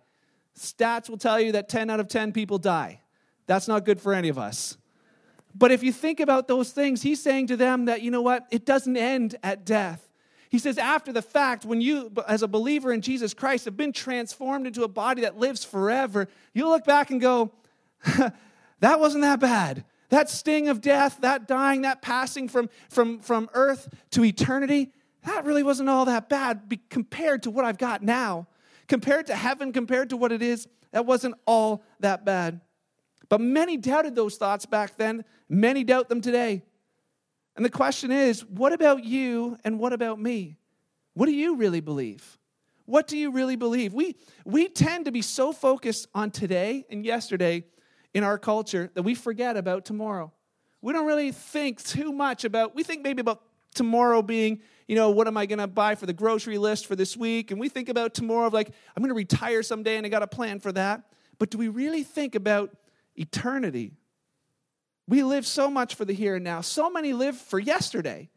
Stats 0.58 1.10
will 1.10 1.18
tell 1.18 1.40
you 1.40 1.54
that 1.54 1.68
10 1.68 1.90
out 1.90 2.00
of 2.00 2.08
10 2.08 2.32
people 2.32 2.60
die. 2.60 3.02
That's 3.48 3.68
not 3.68 3.86
good 3.86 4.00
for 4.00 4.14
any 4.14 4.30
of 4.30 4.38
us. 4.38 4.78
But 5.56 5.72
if 5.72 5.84
you 5.84 5.92
think 5.92 6.20
about 6.20 6.48
those 6.48 6.72
things, 6.72 7.02
he's 7.02 7.22
saying 7.22 7.48
to 7.48 7.58
them 7.58 7.86
that, 7.86 8.02
you 8.02 8.12
know 8.12 8.22
what, 8.22 8.48
it 8.52 8.66
doesn't 8.66 8.98
end 8.98 9.36
at 9.44 9.66
death. 9.66 10.08
He 10.54 10.60
says, 10.60 10.78
after 10.78 11.12
the 11.12 11.24
fact, 11.24 11.66
when 11.66 11.82
you, 11.82 12.12
as 12.28 12.44
a 12.44 12.48
believer 12.48 12.94
in 12.94 13.02
Jesus 13.02 13.34
Christ, 13.34 13.66
have 13.66 13.76
been 13.76 13.92
transformed 13.92 14.68
into 14.68 14.84
a 14.84 14.88
body 14.88 15.24
that 15.24 15.40
lives 15.40 15.66
forever, 15.66 16.28
you 16.54 16.70
look 16.70 16.86
back 16.86 17.10
and 17.10 17.20
go, 17.20 17.52
that 18.80 19.00
wasn't 19.00 19.24
that 19.24 19.40
bad. 19.40 19.84
That 20.10 20.30
sting 20.30 20.68
of 20.68 20.80
death, 20.80 21.18
that 21.22 21.48
dying, 21.48 21.82
that 21.82 22.04
passing 22.04 22.48
from, 22.48 22.70
from, 22.88 23.20
from 23.22 23.50
earth 23.56 23.92
to 24.12 24.24
eternity, 24.24 24.92
that 25.26 25.44
really 25.44 25.64
wasn't 25.64 25.90
all 25.90 26.06
that 26.06 26.30
bad 26.30 26.80
compared 26.88 27.42
to 27.44 27.50
what 27.50 27.66
I've 27.66 27.80
got 27.80 28.04
now. 28.04 28.46
Compared 28.88 29.26
to 29.28 29.36
heaven, 29.36 29.74
compared 29.74 30.12
to 30.12 30.18
what 30.18 30.32
it 30.32 30.44
is, 30.44 30.68
that 30.92 31.08
wasn't 31.08 31.34
all 31.48 31.84
that 32.00 32.26
bad. 32.26 32.62
But 33.28 33.42
many 33.42 33.76
doubted 33.76 34.14
those 34.14 34.38
thoughts 34.38 34.68
back 34.68 34.98
then. 34.98 35.26
Many 35.50 35.84
doubt 35.84 36.10
them 36.10 36.22
today. 36.22 36.62
And 37.56 37.64
the 37.64 37.70
question 37.70 38.12
is 38.12 38.46
what 38.46 38.74
about 38.74 39.04
you 39.04 39.58
and 39.64 39.80
what 39.80 39.94
about 39.94 40.20
me? 40.20 40.58
What 41.14 41.28
do 41.28 41.34
you 41.34 41.56
really 41.56 41.82
believe? 41.82 42.38
What 42.86 43.08
do 43.08 43.18
you 43.18 43.32
really 43.32 43.56
believe? 43.56 43.94
We, 43.94 44.16
we 44.46 44.68
tend 44.68 45.06
to 45.06 45.12
be 45.12 45.22
so 45.22 45.54
focused 45.54 46.08
on 46.14 46.32
today 46.32 46.86
and 46.90 47.06
yesterday 47.06 47.66
in 48.14 48.24
our 48.24 48.38
culture 48.38 48.92
that 48.94 49.04
we 49.04 49.16
forget 49.16 49.56
about 49.56 49.86
tomorrow. 49.86 50.32
We 50.82 50.92
don't 50.92 51.06
really 51.06 51.32
think 51.32 51.82
too 51.82 52.12
much 52.12 52.44
about, 52.44 52.76
we 52.76 52.84
think 52.84 53.04
maybe 53.04 53.22
about 53.22 53.42
tomorrow 53.74 54.22
being, 54.22 54.62
you 54.88 54.96
know, 54.96 55.12
what 55.12 55.28
am 55.28 55.38
I 55.38 55.46
going 55.46 55.60
to 55.60 55.68
buy 55.68 55.96
for 55.96 56.06
the 56.06 56.14
grocery 56.14 56.58
list 56.58 56.86
for 56.86 56.96
this 56.96 57.16
week? 57.16 57.52
And 57.52 57.60
we 57.60 57.70
think 57.70 57.88
about 57.88 58.14
tomorrow 58.14 58.48
of 58.48 58.54
like, 58.54 58.70
I'm 58.96 59.02
going 59.02 59.10
to 59.10 59.16
retire 59.16 59.64
someday 59.64 59.96
and 59.96 60.06
I 60.06 60.10
got 60.10 60.24
a 60.24 60.28
plan 60.28 60.60
for 60.60 60.72
that. 60.74 61.04
But 61.40 61.52
do 61.52 61.58
we 61.58 61.70
really 61.70 62.04
think 62.04 62.36
about 62.36 62.76
eternity? 63.16 63.94
We 65.08 65.24
live 65.24 65.46
so 65.46 65.70
much 65.70 65.96
for 65.96 66.06
the 66.06 66.14
here 66.14 66.36
and 66.36 66.44
now. 66.44 66.62
So 66.62 66.90
many 66.90 67.14
live 67.14 67.38
for 67.38 67.60
yesterday. 67.60 68.30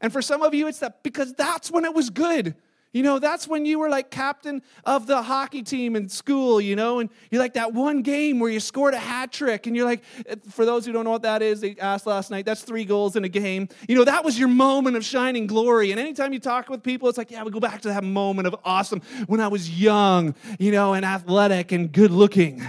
And 0.00 0.12
for 0.12 0.22
some 0.22 0.42
of 0.42 0.54
you, 0.54 0.66
it's 0.66 0.80
that 0.80 1.02
because 1.02 1.34
that's 1.34 1.70
when 1.70 1.84
it 1.84 1.94
was 1.94 2.10
good. 2.10 2.54
You 2.94 3.02
know, 3.02 3.18
that's 3.18 3.48
when 3.48 3.66
you 3.66 3.80
were 3.80 3.88
like 3.88 4.12
captain 4.12 4.62
of 4.84 5.08
the 5.08 5.20
hockey 5.20 5.64
team 5.64 5.96
in 5.96 6.08
school, 6.08 6.60
you 6.60 6.76
know, 6.76 7.00
and 7.00 7.10
you're 7.28 7.42
like 7.42 7.54
that 7.54 7.74
one 7.74 8.02
game 8.02 8.38
where 8.38 8.48
you 8.48 8.60
scored 8.60 8.94
a 8.94 8.98
hat 8.98 9.32
trick. 9.32 9.66
And 9.66 9.74
you're 9.74 9.84
like, 9.84 10.04
for 10.50 10.64
those 10.64 10.86
who 10.86 10.92
don't 10.92 11.02
know 11.02 11.10
what 11.10 11.22
that 11.22 11.42
is, 11.42 11.60
they 11.60 11.74
asked 11.80 12.06
last 12.06 12.30
night, 12.30 12.46
that's 12.46 12.62
three 12.62 12.84
goals 12.84 13.16
in 13.16 13.24
a 13.24 13.28
game. 13.28 13.68
You 13.88 13.96
know, 13.96 14.04
that 14.04 14.24
was 14.24 14.38
your 14.38 14.46
moment 14.46 14.96
of 14.96 15.04
shining 15.04 15.48
glory. 15.48 15.90
And 15.90 15.98
anytime 15.98 16.32
you 16.32 16.38
talk 16.38 16.68
with 16.68 16.84
people, 16.84 17.08
it's 17.08 17.18
like, 17.18 17.32
yeah, 17.32 17.42
we 17.42 17.50
go 17.50 17.58
back 17.58 17.80
to 17.80 17.88
that 17.88 18.04
moment 18.04 18.46
of 18.46 18.54
awesome 18.64 19.02
when 19.26 19.40
I 19.40 19.48
was 19.48 19.68
young, 19.68 20.36
you 20.60 20.70
know, 20.70 20.94
and 20.94 21.04
athletic 21.04 21.72
and 21.72 21.90
good 21.90 22.12
looking. 22.12 22.62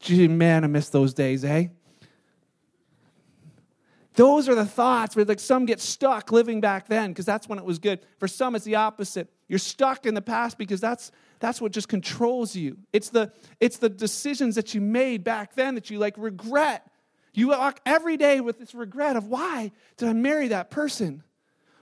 Gee, 0.00 0.28
man, 0.28 0.64
I 0.64 0.66
miss 0.66 0.90
those 0.90 1.14
days, 1.14 1.42
eh? 1.42 1.68
Those 4.18 4.48
are 4.48 4.56
the 4.56 4.66
thoughts 4.66 5.14
where 5.14 5.24
like 5.24 5.38
some 5.38 5.64
get 5.64 5.80
stuck 5.80 6.32
living 6.32 6.60
back 6.60 6.88
then 6.88 7.12
because 7.12 7.24
that's 7.24 7.48
when 7.48 7.56
it 7.56 7.64
was 7.64 7.78
good. 7.78 8.00
For 8.18 8.26
some, 8.26 8.56
it's 8.56 8.64
the 8.64 8.74
opposite. 8.74 9.30
You're 9.46 9.60
stuck 9.60 10.06
in 10.06 10.14
the 10.14 10.20
past 10.20 10.58
because 10.58 10.80
that's 10.80 11.12
that's 11.38 11.60
what 11.60 11.70
just 11.70 11.86
controls 11.86 12.56
you. 12.56 12.78
It's 12.92 13.10
the 13.10 13.30
it's 13.60 13.76
the 13.76 13.88
decisions 13.88 14.56
that 14.56 14.74
you 14.74 14.80
made 14.80 15.22
back 15.22 15.54
then 15.54 15.76
that 15.76 15.88
you 15.88 16.00
like 16.00 16.14
regret. 16.18 16.90
You 17.32 17.50
walk 17.50 17.78
every 17.86 18.16
day 18.16 18.40
with 18.40 18.58
this 18.58 18.74
regret 18.74 19.14
of 19.14 19.28
why 19.28 19.70
did 19.96 20.08
I 20.08 20.14
marry 20.14 20.48
that 20.48 20.68
person? 20.68 21.22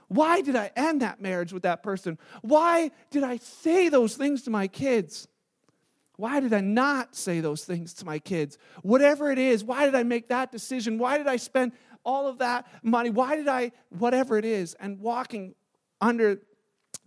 Why 0.07 0.41
did 0.41 0.55
I 0.55 0.69
end 0.75 1.01
that 1.01 1.19
marriage 1.19 1.51
with 1.51 1.63
that 1.63 1.81
person? 1.81 2.19
Why 2.43 2.91
did 3.09 3.23
I 3.23 3.37
say 3.37 3.89
those 3.89 4.15
things 4.15 4.43
to 4.43 4.51
my 4.51 4.67
kids? 4.67 5.27
Why 6.17 6.39
did 6.39 6.51
I 6.51 6.61
not 6.61 7.15
say 7.15 7.41
those 7.41 7.63
things 7.63 7.93
to 7.95 8.05
my 8.05 8.17
kids? 8.17 8.57
Whatever 8.81 9.31
it 9.31 9.37
is, 9.37 9.63
why 9.63 9.85
did 9.85 9.93
I 9.93 10.01
make 10.01 10.29
that 10.29 10.51
decision? 10.51 10.97
Why 10.97 11.19
did 11.19 11.27
I 11.27 11.37
spend 11.37 11.73
all 12.07 12.27
of 12.27 12.39
that 12.39 12.65
money? 12.81 13.11
Why 13.11 13.35
did 13.35 13.47
I, 13.47 13.71
whatever 13.89 14.39
it 14.39 14.45
is, 14.45 14.73
and 14.79 14.99
walking 14.99 15.53
under 16.01 16.39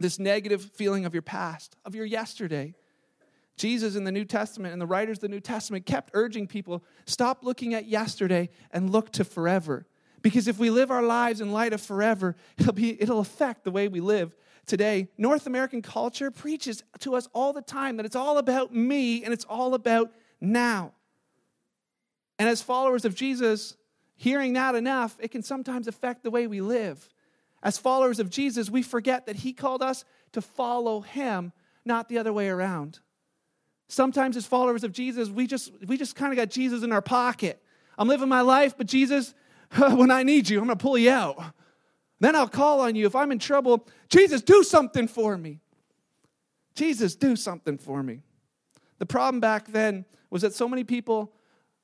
this 0.01 0.19
negative 0.19 0.63
feeling 0.75 1.05
of 1.05 1.15
your 1.15 1.23
past, 1.23 1.77
of 1.85 1.95
your 1.95 2.07
yesterday. 2.07 2.75
Jesus 3.57 3.95
in 3.95 4.05
the 4.05 4.13
New 4.13 4.25
Testament 4.25 4.73
and 4.73 4.81
the 4.81 4.87
writers 4.87 5.19
of 5.19 5.23
the 5.23 5.29
New 5.29 5.41
Testament 5.41 5.85
kept 5.85 6.11
urging 6.15 6.47
people 6.47 6.83
stop 7.05 7.45
looking 7.45 7.75
at 7.75 7.87
yesterday 7.87 8.49
and 8.71 8.91
look 8.91 9.13
to 9.13 9.25
forever. 9.25 9.87
Because 10.23 10.49
if 10.49 10.59
we 10.59 10.71
live 10.71 10.91
our 10.91 11.03
lives 11.03 11.41
in 11.41 11.53
light 11.53 11.73
of 11.73 11.81
forever, 11.81 12.37
it'll, 12.59 12.73
be, 12.73 13.01
it'll 13.01 13.21
affect 13.21 13.65
the 13.65 13.71
way 13.71 13.89
we 13.89 14.01
live 14.01 14.35
today. 14.67 15.09
North 15.19 15.47
American 15.47 15.83
culture 15.83 16.31
preaches 16.31 16.83
to 17.01 17.15
us 17.15 17.29
all 17.35 17.53
the 17.53 17.63
time 17.63 17.99
that 17.99 18.07
it's 18.07 18.17
all 18.17 18.39
about 18.39 18.75
me 18.75 19.25
and 19.25 19.33
it's 19.33 19.45
all 19.45 19.75
about 19.75 20.11
now. 20.41 20.93
And 22.39 22.49
as 22.49 22.63
followers 22.63 23.05
of 23.05 23.15
Jesus, 23.15 23.77
hearing 24.21 24.53
that 24.53 24.75
enough, 24.75 25.17
it 25.19 25.31
can 25.31 25.43
sometimes 25.43 25.89
affect 25.89 26.23
the 26.23 26.31
way 26.31 26.47
we 26.47 26.61
live. 26.61 27.09
As 27.63 27.79
followers 27.79 28.21
of 28.21 28.29
Jesus, 28.29 28.69
we 28.69 28.83
forget 28.83 29.25
that 29.25 29.37
He 29.37 29.55
called 29.55 29.83
us 29.83 30.05
to 30.33 30.43
follow 30.43 31.01
Him, 31.01 31.53
not 31.87 32.11
the 32.11 32.19
other 32.19 32.31
way 32.31 32.51
around. 32.51 32.99
Sometimes, 33.89 34.37
as 34.37 34.45
followers 34.45 34.85
of 34.85 34.93
Jesus, 34.93 35.31
we 35.31 35.47
just, 35.47 35.73
we 35.87 35.97
just 35.97 36.17
kind 36.17 36.35
of 36.35 36.37
got 36.37 36.51
Jesus 36.51 36.83
in 36.83 36.93
our 36.93 37.01
pocket. 37.01 37.63
I'm 37.97 38.09
living 38.09 38.29
my 38.29 38.43
life, 38.43 38.75
but 38.77 38.87
Jesus, 38.87 39.33
when 39.79 40.11
I 40.11 40.23
need 40.23 40.51
you, 40.51 40.59
I'm 40.59 40.67
going 40.67 40.77
to 40.77 40.83
pull 40.83 40.99
you 40.99 41.11
out. 41.11 41.43
Then 42.21 42.37
I'll 42.37 42.47
call 42.47 42.81
on 42.81 42.97
you. 42.97 43.07
If 43.07 43.17
I'm 43.17 43.33
in 43.33 43.39
trouble, 43.39 43.89
Jesus, 44.11 44.43
do 44.43 44.63
something 44.63 45.09
for 45.09 45.39
me. 45.39 45.61
Jesus, 46.75 47.15
do 47.17 47.37
something 47.37 47.79
for 47.79 48.03
me. 48.03 48.21
The 48.99 49.07
problem 49.07 49.41
back 49.41 49.69
then 49.69 50.05
was 50.29 50.43
that 50.43 50.53
so 50.53 50.69
many 50.69 50.85
people 50.85 51.33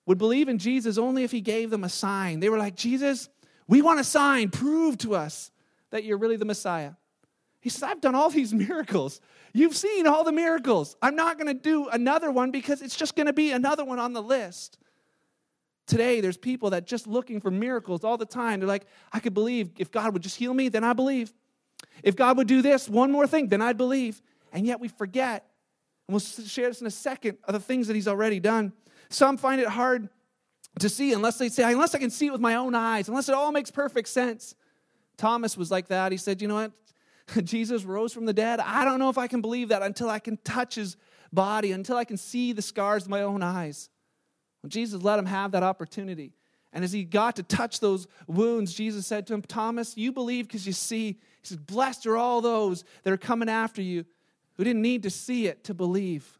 would 0.06 0.18
believe 0.18 0.48
in 0.48 0.58
Jesus 0.58 0.98
only 0.98 1.24
if 1.24 1.32
he 1.32 1.40
gave 1.40 1.70
them 1.70 1.84
a 1.84 1.88
sign. 1.88 2.40
They 2.40 2.48
were 2.48 2.58
like, 2.58 2.76
Jesus, 2.76 3.28
we 3.66 3.82
want 3.82 4.00
a 4.00 4.04
sign. 4.04 4.50
Prove 4.50 4.96
to 4.98 5.14
us 5.14 5.50
that 5.90 6.04
you're 6.04 6.18
really 6.18 6.36
the 6.36 6.44
Messiah. 6.44 6.92
He 7.60 7.68
says, 7.68 7.82
I've 7.82 8.00
done 8.00 8.14
all 8.14 8.30
these 8.30 8.54
miracles. 8.54 9.20
You've 9.52 9.76
seen 9.76 10.06
all 10.06 10.22
the 10.22 10.32
miracles. 10.32 10.96
I'm 11.02 11.16
not 11.16 11.38
going 11.38 11.48
to 11.48 11.54
do 11.54 11.88
another 11.88 12.30
one 12.30 12.50
because 12.50 12.82
it's 12.82 12.96
just 12.96 13.16
going 13.16 13.26
to 13.26 13.32
be 13.32 13.50
another 13.52 13.84
one 13.84 13.98
on 13.98 14.12
the 14.12 14.22
list. 14.22 14.78
Today, 15.86 16.20
there's 16.20 16.36
people 16.36 16.70
that 16.70 16.86
just 16.86 17.06
looking 17.06 17.40
for 17.40 17.50
miracles 17.50 18.04
all 18.04 18.16
the 18.16 18.26
time. 18.26 18.60
They're 18.60 18.68
like, 18.68 18.86
I 19.12 19.20
could 19.20 19.34
believe 19.34 19.70
if 19.78 19.90
God 19.90 20.12
would 20.12 20.22
just 20.22 20.36
heal 20.36 20.52
me, 20.52 20.68
then 20.68 20.84
I 20.84 20.92
believe. 20.92 21.32
If 22.02 22.16
God 22.16 22.36
would 22.36 22.48
do 22.48 22.60
this, 22.60 22.88
one 22.88 23.10
more 23.10 23.26
thing, 23.26 23.48
then 23.48 23.62
I'd 23.62 23.76
believe. 23.76 24.20
And 24.52 24.66
yet 24.66 24.80
we 24.80 24.88
forget, 24.88 25.48
and 26.06 26.14
we'll 26.14 26.20
share 26.20 26.68
this 26.68 26.80
in 26.80 26.86
a 26.86 26.90
second, 26.90 27.38
of 27.44 27.52
the 27.52 27.60
things 27.60 27.86
that 27.86 27.94
He's 27.94 28.08
already 28.08 28.40
done. 28.40 28.72
Some 29.08 29.36
find 29.36 29.60
it 29.60 29.68
hard 29.68 30.08
to 30.80 30.88
see 30.88 31.12
unless 31.12 31.38
they 31.38 31.48
say, 31.48 31.70
unless 31.70 31.94
I 31.94 31.98
can 31.98 32.10
see 32.10 32.26
it 32.26 32.32
with 32.32 32.40
my 32.40 32.56
own 32.56 32.74
eyes, 32.74 33.08
unless 33.08 33.28
it 33.28 33.34
all 33.34 33.52
makes 33.52 33.70
perfect 33.70 34.08
sense. 34.08 34.54
Thomas 35.16 35.56
was 35.56 35.70
like 35.70 35.88
that. 35.88 36.12
He 36.12 36.18
said, 36.18 36.42
You 36.42 36.48
know 36.48 36.54
what? 36.54 36.72
Jesus 37.44 37.84
rose 37.84 38.12
from 38.12 38.26
the 38.26 38.32
dead. 38.32 38.60
I 38.60 38.84
don't 38.84 38.98
know 38.98 39.08
if 39.08 39.18
I 39.18 39.26
can 39.26 39.40
believe 39.40 39.68
that 39.68 39.82
until 39.82 40.08
I 40.08 40.18
can 40.18 40.38
touch 40.38 40.74
his 40.74 40.96
body, 41.32 41.72
until 41.72 41.96
I 41.96 42.04
can 42.04 42.16
see 42.16 42.52
the 42.52 42.62
scars 42.62 43.04
with 43.04 43.10
my 43.10 43.22
own 43.22 43.42
eyes. 43.42 43.88
Well, 44.62 44.68
Jesus 44.68 45.02
let 45.02 45.18
him 45.18 45.26
have 45.26 45.52
that 45.52 45.62
opportunity. 45.62 46.32
And 46.72 46.84
as 46.84 46.92
he 46.92 47.04
got 47.04 47.36
to 47.36 47.42
touch 47.42 47.80
those 47.80 48.06
wounds, 48.26 48.74
Jesus 48.74 49.06
said 49.06 49.26
to 49.28 49.34
him, 49.34 49.42
Thomas, 49.42 49.96
you 49.96 50.12
believe 50.12 50.46
because 50.46 50.66
you 50.66 50.72
see. 50.72 51.06
He 51.06 51.18
says, 51.42 51.56
Blessed 51.56 52.06
are 52.06 52.16
all 52.16 52.40
those 52.40 52.84
that 53.02 53.12
are 53.12 53.16
coming 53.18 53.48
after 53.48 53.80
you 53.80 54.04
who 54.56 54.64
didn't 54.64 54.82
need 54.82 55.02
to 55.04 55.10
see 55.10 55.46
it 55.46 55.64
to 55.64 55.74
believe. 55.74 56.38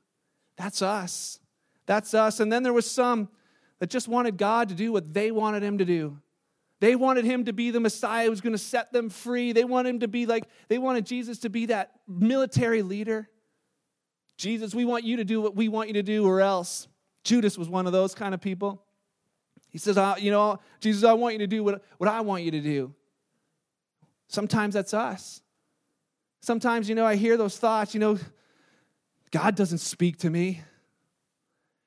That's 0.57 0.83
us. 0.83 1.38
That's 1.87 2.14
us. 2.14 2.40
And 2.40 2.53
then 2.53 2.62
there 2.62 2.72
was 2.72 2.90
some 2.90 3.29
that 3.79 3.90
just 3.90 4.09
wanted 4.09 4.37
God 4.37 4.68
to 4.68 4.75
do 4.75 4.92
what 4.92 5.14
they 5.14 5.31
wanted 5.31 5.62
him 5.62 5.79
to 5.79 5.85
do. 5.85 6.18
They 6.81 6.94
wanted 6.94 7.25
him 7.25 7.46
to 7.46 7.53
be 7.53 7.70
the 7.70 7.81
Messiah 7.81 8.25
who 8.25 8.31
was 8.31 8.40
going 8.40 8.53
to 8.53 8.59
set 8.59 8.92
them 8.92 9.09
free. 9.09 9.53
They 9.53 9.64
wanted 9.64 9.90
him 9.90 10.01
to 10.01 10.09
be 10.09 10.27
like, 10.27 10.46
they 10.68 10.79
wanted 10.79 11.07
Jesus 11.07 11.38
to 11.40 11.49
be 11.49 11.66
that 11.66 11.92
military 12.07 12.83
leader. 12.83 13.29
Jesus, 14.37 14.75
we 14.75 14.85
want 14.85 15.05
you 15.05 15.16
to 15.16 15.25
do 15.25 15.40
what 15.40 15.57
we 15.57 15.68
want 15.68 15.88
you 15.88 15.94
to 15.94 16.03
do, 16.03 16.27
or 16.27 16.42
else. 16.42 16.88
Judas 17.25 17.57
was 17.57 17.68
one 17.68 17.87
of 17.87 17.92
those 17.92 18.14
kind 18.14 18.35
of 18.35 18.40
people. 18.40 18.85
He 19.70 19.79
says, 19.79 19.99
You 20.20 20.31
know, 20.31 20.61
Jesus, 20.81 21.05
I 21.05 21.14
want 21.14 21.35
you 21.35 21.38
to 21.40 21.46
do 21.46 21.64
what, 21.64 21.83
what 21.96 22.09
I 22.09 22.20
want 22.20 22.42
you 22.42 22.51
to 22.51 22.61
do. 22.61 22.94
Sometimes 24.29 24.75
that's 24.75 24.92
us. 24.92 25.40
Sometimes, 26.40 26.88
you 26.88 26.94
know, 26.94 27.07
I 27.07 27.16
hear 27.16 27.37
those 27.37 27.59
thoughts, 27.59 27.94
you 27.94 28.01
know, 28.01 28.18
God 29.31 29.57
doesn't 29.57 29.79
speak 29.79 30.18
to 30.18 30.31
me. 30.31 30.62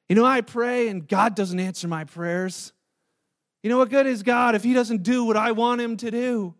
You 0.10 0.16
know, 0.16 0.26
I 0.26 0.42
pray 0.42 0.90
and 0.90 1.08
God 1.08 1.36
doesn't 1.36 1.60
answer 1.60 1.88
my 1.88 2.04
prayers. 2.04 2.74
You 3.64 3.70
know, 3.70 3.78
what 3.78 3.90
good 3.90 4.08
is 4.08 4.24
God 4.24 4.56
if 4.56 4.64
He 4.64 4.74
doesn't 4.74 5.04
do 5.04 5.24
what 5.24 5.38
I 5.38 5.52
want 5.52 5.80
Him 5.80 5.96
to 5.98 6.12
do? 6.12 6.56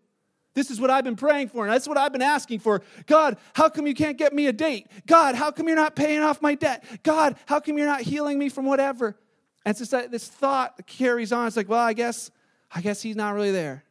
This 0.54 0.70
is 0.70 0.80
what 0.80 0.90
I've 0.90 1.04
been 1.04 1.16
praying 1.16 1.48
for, 1.48 1.64
and 1.64 1.72
that's 1.72 1.86
what 1.86 1.96
I've 1.96 2.12
been 2.12 2.22
asking 2.22 2.58
for. 2.58 2.82
God, 3.06 3.36
how 3.54 3.68
come 3.68 3.86
you 3.86 3.94
can't 3.94 4.18
get 4.18 4.32
me 4.32 4.48
a 4.48 4.52
date? 4.52 4.88
God, 5.06 5.36
how 5.36 5.50
come 5.52 5.68
you're 5.68 5.76
not 5.76 5.94
paying 5.94 6.20
off 6.20 6.42
my 6.42 6.54
debt? 6.54 6.84
God, 7.04 7.36
how 7.46 7.60
come 7.60 7.78
you're 7.78 7.86
not 7.86 8.00
healing 8.00 8.38
me 8.38 8.48
from 8.48 8.66
whatever? 8.66 9.16
And 9.64 9.70
it's 9.70 9.90
just 9.90 10.10
this 10.10 10.26
thought 10.26 10.86
carries 10.86 11.32
on. 11.32 11.46
It's 11.46 11.56
like, 11.56 11.68
well, 11.68 11.80
I 11.80 11.92
guess, 11.92 12.30
I 12.74 12.80
guess 12.80 13.00
he's 13.00 13.14
not 13.14 13.34
really 13.34 13.52
there. 13.52 13.84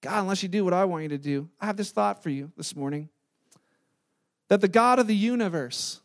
God, 0.00 0.20
unless 0.20 0.42
you 0.42 0.48
do 0.48 0.64
what 0.64 0.72
I 0.72 0.84
want 0.84 1.02
you 1.02 1.08
to 1.10 1.18
do. 1.18 1.48
I 1.60 1.66
have 1.66 1.76
this 1.76 1.90
thought 1.90 2.22
for 2.22 2.30
you 2.30 2.50
this 2.56 2.74
morning. 2.74 3.10
That 4.48 4.60
the 4.60 4.68
God 4.68 4.98
of 4.98 5.06
the 5.06 5.16
universe, 5.16 6.00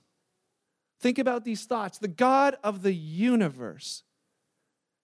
think 1.01 1.19
about 1.19 1.43
these 1.43 1.65
thoughts. 1.65 1.97
The 1.97 2.07
God 2.07 2.55
of 2.63 2.83
the 2.83 2.93
universe, 2.93 4.03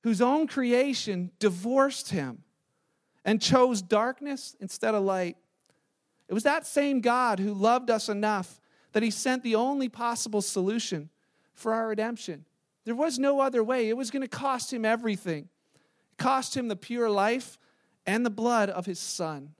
whose 0.03 0.21
own 0.21 0.47
creation 0.47 1.31
divorced 1.39 2.11
him 2.11 2.43
and 3.25 3.41
chose 3.41 3.81
darkness 3.81 4.55
instead 4.61 4.95
of 4.95 5.03
light. 5.03 5.35
It 6.29 6.33
was 6.33 6.43
that 6.43 6.65
same 6.65 7.01
God 7.01 7.39
who 7.39 7.53
loved 7.53 7.89
us 7.89 8.07
enough 8.07 8.61
that 8.93 9.03
he 9.03 9.11
sent 9.11 9.43
the 9.43 9.55
only 9.55 9.89
possible 9.89 10.41
solution 10.41 11.09
for 11.53 11.73
our 11.73 11.87
redemption. 11.87 12.45
There 12.85 12.95
was 12.95 13.19
no 13.19 13.41
other 13.41 13.63
way. 13.63 13.89
It 13.89 13.97
was 13.97 14.11
going 14.11 14.21
to 14.21 14.27
cost 14.29 14.71
him 14.71 14.85
everything. 14.85 15.49
It 16.13 16.17
cost 16.17 16.55
him 16.55 16.67
the 16.67 16.75
pure 16.75 17.09
life 17.09 17.57
and 18.05 18.25
the 18.25 18.29
blood 18.29 18.69
of 18.69 18.85
his 18.85 18.99
son. 18.99 19.55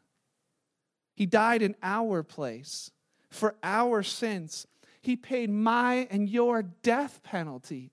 He 1.14 1.26
died 1.26 1.62
in 1.62 1.76
our 1.84 2.24
place 2.24 2.92
for 3.30 3.56
our 3.64 4.04
sins. 4.04 4.68
He 5.02 5.16
paid 5.16 5.50
my 5.50 6.08
and 6.10 6.30
your 6.30 6.64
death 6.64 7.22
penalty. 7.24 7.92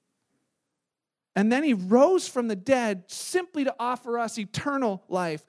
And 1.36 1.50
then 1.50 1.64
he 1.64 1.74
rose 1.74 2.28
from 2.28 2.48
the 2.48 2.56
dead 2.56 3.04
simply 3.08 3.64
to 3.64 3.74
offer 3.78 4.18
us 4.18 4.38
eternal 4.38 5.02
life. 5.08 5.44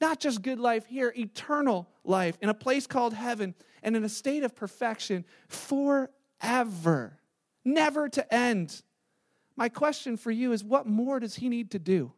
Not 0.00 0.20
just 0.20 0.42
good 0.42 0.60
life 0.60 0.86
here, 0.86 1.12
eternal 1.16 1.88
life 2.04 2.38
in 2.40 2.48
a 2.48 2.54
place 2.54 2.86
called 2.86 3.14
heaven 3.14 3.54
and 3.82 3.96
in 3.96 4.04
a 4.04 4.08
state 4.08 4.42
of 4.44 4.54
perfection 4.54 5.24
forever, 5.48 7.18
never 7.64 8.08
to 8.08 8.34
end. 8.34 8.82
My 9.56 9.68
question 9.68 10.16
for 10.16 10.30
you 10.30 10.52
is 10.52 10.64
what 10.64 10.86
more 10.86 11.20
does 11.20 11.36
he 11.36 11.48
need 11.48 11.70
to 11.72 11.78
do? 11.78 12.12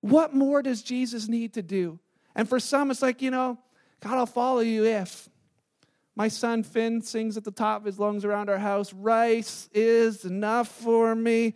What 0.00 0.34
more 0.34 0.62
does 0.62 0.82
Jesus 0.82 1.28
need 1.28 1.54
to 1.54 1.62
do? 1.62 1.98
And 2.34 2.48
for 2.48 2.60
some, 2.60 2.90
it's 2.90 3.02
like, 3.02 3.22
you 3.22 3.30
know, 3.30 3.58
God, 4.00 4.18
I'll 4.18 4.26
follow 4.26 4.60
you 4.60 4.84
if. 4.84 5.28
My 6.16 6.28
son 6.28 6.62
Finn 6.62 7.02
sings 7.02 7.36
at 7.36 7.44
the 7.44 7.50
top 7.50 7.82
of 7.82 7.84
his 7.84 7.98
lungs 7.98 8.24
around 8.24 8.48
our 8.48 8.58
house, 8.58 8.92
rice 8.94 9.68
is 9.74 10.24
enough 10.24 10.68
for 10.68 11.14
me. 11.14 11.54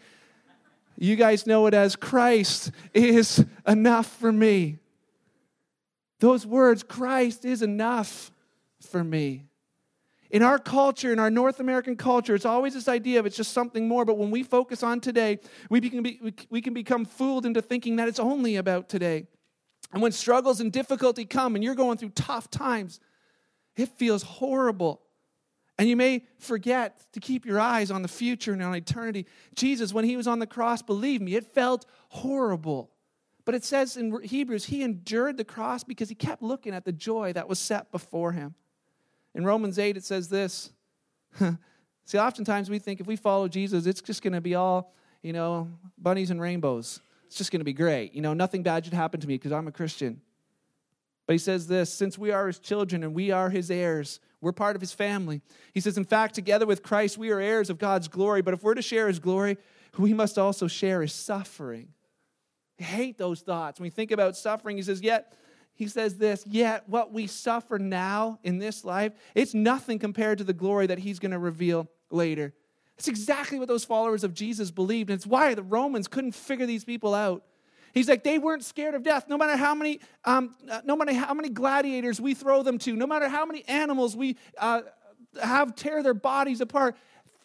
You 0.98 1.16
guys 1.16 1.46
know 1.46 1.66
it 1.66 1.72
as 1.72 1.96
Christ 1.96 2.70
is 2.92 3.42
enough 3.66 4.06
for 4.06 4.30
me. 4.30 4.76
Those 6.18 6.44
words, 6.44 6.82
Christ 6.82 7.46
is 7.46 7.62
enough 7.62 8.30
for 8.82 9.02
me. 9.02 9.44
In 10.30 10.42
our 10.42 10.58
culture, 10.58 11.10
in 11.10 11.18
our 11.18 11.30
North 11.30 11.58
American 11.58 11.96
culture, 11.96 12.34
it's 12.34 12.44
always 12.44 12.74
this 12.74 12.86
idea 12.86 13.18
of 13.18 13.24
it's 13.24 13.36
just 13.36 13.52
something 13.52 13.88
more. 13.88 14.04
But 14.04 14.18
when 14.18 14.30
we 14.30 14.42
focus 14.42 14.82
on 14.82 15.00
today, 15.00 15.40
we 15.70 15.80
can, 15.80 16.02
be, 16.02 16.20
we 16.50 16.60
can 16.60 16.74
become 16.74 17.06
fooled 17.06 17.46
into 17.46 17.62
thinking 17.62 17.96
that 17.96 18.08
it's 18.08 18.20
only 18.20 18.56
about 18.56 18.90
today. 18.90 19.26
And 19.92 20.02
when 20.02 20.12
struggles 20.12 20.60
and 20.60 20.70
difficulty 20.70 21.24
come 21.24 21.54
and 21.54 21.64
you're 21.64 21.74
going 21.74 21.96
through 21.96 22.10
tough 22.10 22.50
times, 22.50 23.00
it 23.80 23.88
feels 23.90 24.22
horrible. 24.22 25.02
And 25.78 25.88
you 25.88 25.96
may 25.96 26.24
forget 26.38 27.00
to 27.12 27.20
keep 27.20 27.46
your 27.46 27.58
eyes 27.58 27.90
on 27.90 28.02
the 28.02 28.08
future 28.08 28.52
and 28.52 28.62
on 28.62 28.74
eternity. 28.74 29.26
Jesus, 29.54 29.94
when 29.94 30.04
he 30.04 30.16
was 30.16 30.26
on 30.26 30.38
the 30.38 30.46
cross, 30.46 30.82
believe 30.82 31.22
me, 31.22 31.34
it 31.36 31.46
felt 31.54 31.86
horrible. 32.10 32.90
But 33.46 33.54
it 33.54 33.64
says 33.64 33.96
in 33.96 34.22
Hebrews, 34.22 34.66
he 34.66 34.82
endured 34.82 35.38
the 35.38 35.44
cross 35.44 35.82
because 35.82 36.08
he 36.08 36.14
kept 36.14 36.42
looking 36.42 36.74
at 36.74 36.84
the 36.84 36.92
joy 36.92 37.32
that 37.32 37.48
was 37.48 37.58
set 37.58 37.90
before 37.90 38.32
him. 38.32 38.54
In 39.34 39.44
Romans 39.44 39.78
8, 39.78 39.96
it 39.96 40.04
says 40.04 40.28
this. 40.28 40.70
See, 42.04 42.18
oftentimes 42.18 42.68
we 42.68 42.78
think 42.78 43.00
if 43.00 43.06
we 43.06 43.16
follow 43.16 43.48
Jesus, 43.48 43.86
it's 43.86 44.02
just 44.02 44.22
going 44.22 44.32
to 44.34 44.40
be 44.40 44.54
all, 44.54 44.92
you 45.22 45.32
know, 45.32 45.68
bunnies 45.96 46.30
and 46.30 46.40
rainbows. 46.40 47.00
It's 47.26 47.36
just 47.36 47.52
going 47.52 47.60
to 47.60 47.64
be 47.64 47.72
great. 47.72 48.14
You 48.14 48.20
know, 48.20 48.34
nothing 48.34 48.62
bad 48.62 48.84
should 48.84 48.94
happen 48.94 49.20
to 49.20 49.26
me 49.26 49.36
because 49.36 49.52
I'm 49.52 49.68
a 49.68 49.72
Christian. 49.72 50.20
But 51.30 51.34
he 51.34 51.38
says 51.38 51.68
this 51.68 51.92
since 51.94 52.18
we 52.18 52.32
are 52.32 52.48
his 52.48 52.58
children 52.58 53.04
and 53.04 53.14
we 53.14 53.30
are 53.30 53.50
his 53.50 53.70
heirs, 53.70 54.18
we're 54.40 54.50
part 54.50 54.74
of 54.74 54.80
his 54.82 54.92
family. 54.92 55.42
He 55.72 55.78
says, 55.78 55.96
in 55.96 56.02
fact, 56.02 56.34
together 56.34 56.66
with 56.66 56.82
Christ, 56.82 57.18
we 57.18 57.30
are 57.30 57.38
heirs 57.38 57.70
of 57.70 57.78
God's 57.78 58.08
glory. 58.08 58.42
But 58.42 58.52
if 58.52 58.64
we're 58.64 58.74
to 58.74 58.82
share 58.82 59.06
his 59.06 59.20
glory, 59.20 59.56
we 59.96 60.12
must 60.12 60.38
also 60.38 60.66
share 60.66 61.02
his 61.02 61.12
suffering. 61.12 61.90
I 62.80 62.82
hate 62.82 63.16
those 63.16 63.42
thoughts. 63.42 63.78
When 63.78 63.84
we 63.84 63.90
think 63.90 64.10
about 64.10 64.36
suffering, 64.36 64.76
he 64.76 64.82
says, 64.82 65.02
yet, 65.02 65.32
he 65.72 65.86
says 65.86 66.16
this, 66.16 66.44
yet 66.48 66.88
what 66.88 67.12
we 67.12 67.28
suffer 67.28 67.78
now 67.78 68.40
in 68.42 68.58
this 68.58 68.84
life, 68.84 69.12
it's 69.36 69.54
nothing 69.54 70.00
compared 70.00 70.38
to 70.38 70.44
the 70.44 70.52
glory 70.52 70.88
that 70.88 70.98
he's 70.98 71.20
going 71.20 71.30
to 71.30 71.38
reveal 71.38 71.86
later. 72.10 72.52
That's 72.96 73.06
exactly 73.06 73.60
what 73.60 73.68
those 73.68 73.84
followers 73.84 74.24
of 74.24 74.34
Jesus 74.34 74.72
believed. 74.72 75.10
And 75.10 75.16
it's 75.16 75.28
why 75.28 75.54
the 75.54 75.62
Romans 75.62 76.08
couldn't 76.08 76.32
figure 76.34 76.66
these 76.66 76.84
people 76.84 77.14
out. 77.14 77.44
He's 77.92 78.08
like, 78.08 78.22
they 78.22 78.38
weren't 78.38 78.64
scared 78.64 78.94
of 78.94 79.02
death. 79.02 79.28
No 79.28 79.36
matter 79.36 79.56
how 79.56 79.74
many, 79.74 80.00
um, 80.24 80.54
uh, 80.70 80.80
no 80.84 80.96
matter 80.96 81.12
how 81.12 81.34
many 81.34 81.48
gladiators 81.48 82.20
we 82.20 82.34
throw 82.34 82.62
them 82.62 82.78
to, 82.78 82.94
no 82.94 83.06
matter 83.06 83.28
how 83.28 83.44
many 83.44 83.64
animals 83.68 84.16
we 84.16 84.36
uh, 84.58 84.82
have 85.42 85.74
tear 85.74 86.02
their 86.02 86.14
bodies 86.14 86.60
apart, 86.60 86.96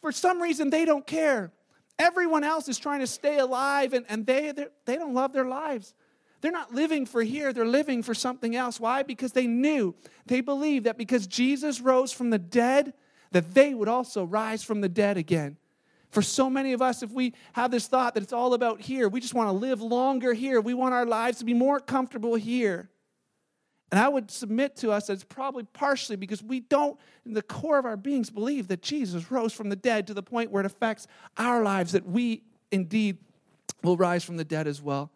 for 0.01 0.11
some 0.11 0.41
reason 0.41 0.69
they 0.69 0.85
don't 0.85 1.05
care. 1.05 1.51
Everyone 1.97 2.43
else 2.43 2.67
is 2.67 2.77
trying 2.77 2.99
to 2.99 3.07
stay 3.07 3.39
alive, 3.39 3.93
and, 3.93 4.05
and 4.09 4.25
they, 4.25 4.53
they 4.85 4.95
don't 4.97 5.13
love 5.13 5.33
their 5.33 5.45
lives. 5.45 5.93
They're 6.41 6.51
not 6.51 6.73
living 6.73 7.05
for 7.05 7.23
here, 7.23 7.53
they're 7.53 7.65
living 7.65 8.03
for 8.03 8.13
something 8.13 8.55
else. 8.55 8.79
Why? 8.79 9.01
Because 9.01 9.31
they 9.31 9.47
knew, 9.47 9.95
they 10.27 10.41
believed 10.41 10.85
that 10.85 10.97
because 10.97 11.25
Jesus 11.25 11.81
rose 11.81 12.11
from 12.11 12.29
the 12.29 12.37
dead, 12.37 12.93
that 13.31 13.53
they 13.53 13.73
would 13.73 13.87
also 13.87 14.23
rise 14.23 14.63
from 14.63 14.81
the 14.81 14.89
dead 14.89 15.17
again. 15.17 15.57
For 16.15 16.21
so 16.21 16.49
many 16.49 16.71
of 16.71 16.81
us, 16.81 17.03
if 17.03 17.11
we 17.11 17.33
have 17.51 17.71
this 17.71 17.87
thought 17.87 18.13
that 18.13 18.23
it's 18.23 18.31
all 18.31 18.53
about 18.53 18.79
here, 18.79 19.09
we 19.09 19.19
just 19.19 19.33
want 19.33 19.49
to 19.49 19.51
live 19.51 19.81
longer 19.81 20.33
here. 20.33 20.61
We 20.61 20.73
want 20.73 20.93
our 20.93 21.05
lives 21.05 21.39
to 21.39 21.45
be 21.45 21.53
more 21.53 21.81
comfortable 21.81 22.35
here. 22.35 22.89
And 23.91 23.99
I 23.99 24.07
would 24.07 24.31
submit 24.31 24.77
to 24.77 24.91
us 24.91 25.07
that 25.07 25.13
it's 25.13 25.25
probably 25.25 25.65
partially 25.73 26.15
because 26.15 26.41
we 26.41 26.61
don't, 26.61 26.97
in 27.25 27.33
the 27.33 27.41
core 27.41 27.77
of 27.77 27.85
our 27.85 27.97
beings, 27.97 28.29
believe 28.29 28.69
that 28.69 28.81
Jesus 28.81 29.29
rose 29.29 29.51
from 29.51 29.67
the 29.67 29.75
dead 29.75 30.07
to 30.07 30.13
the 30.13 30.23
point 30.23 30.51
where 30.51 30.61
it 30.61 30.65
affects 30.65 31.05
our 31.37 31.61
lives, 31.63 31.91
that 31.91 32.07
we 32.07 32.43
indeed 32.71 33.17
will 33.83 33.97
rise 33.97 34.23
from 34.23 34.37
the 34.37 34.45
dead 34.45 34.67
as 34.67 34.81
well. 34.81 35.11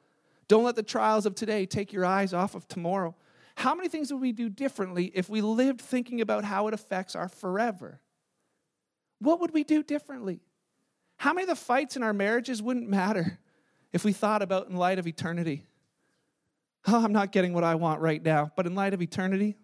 Don't 0.50 0.66
let 0.66 0.76
the 0.76 0.84
trials 0.84 1.26
of 1.26 1.34
today 1.34 1.66
take 1.66 1.94
your 1.94 2.04
eyes 2.04 2.34
off 2.34 2.56
of 2.56 2.68
tomorrow. 2.68 3.16
How 3.56 3.74
many 3.74 3.88
things 3.88 4.12
would 4.12 4.22
we 4.22 4.34
do 4.34 4.50
differently 4.50 5.14
if 5.16 5.30
we 5.30 5.40
lived 5.40 5.80
thinking 5.80 6.20
about 6.20 6.44
how 6.44 6.68
it 6.68 6.74
affects 6.74 7.16
our 7.16 7.30
forever? 7.30 8.02
What 9.20 9.40
would 9.40 9.54
we 9.54 9.64
do 9.64 9.82
differently? 9.82 10.42
How 11.20 11.34
many 11.34 11.44
of 11.44 11.50
the 11.50 11.56
fights 11.56 11.98
in 11.98 12.04
our 12.04 12.14
marriages 12.14 12.62
wouldn't 12.62 12.88
matter 12.88 13.40
if 13.92 14.06
we 14.06 14.14
thought 14.14 14.42
about 14.42 14.70
in 14.70 14.78
light 14.78 15.00
of 15.00 15.06
eternity? 15.06 15.66
Oh, 16.88 17.04
I'm 17.04 17.12
not 17.12 17.34
getting 17.34 17.52
what 17.52 17.66
I 17.66 17.76
want 17.76 18.00
right 18.00 18.24
now, 18.24 18.52
but 18.56 18.66
in 18.66 18.74
light 18.74 18.94
of 18.94 19.02
eternity, 19.02 19.58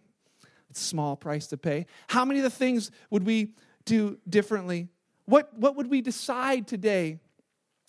it's 0.70 0.82
a 0.82 0.84
small 0.84 1.15
price 1.15 1.48
to 1.48 1.58
pay. 1.58 1.86
How 2.08 2.26
many 2.26 2.41
of 2.41 2.44
the 2.44 2.50
things 2.50 2.91
would 3.10 3.26
we 3.26 3.54
do 3.86 4.20
differently? 4.30 4.89
What, 5.28 5.58
what 5.58 5.78
would 5.78 5.89
we 5.89 6.02
decide 6.02 6.68
today 6.68 7.20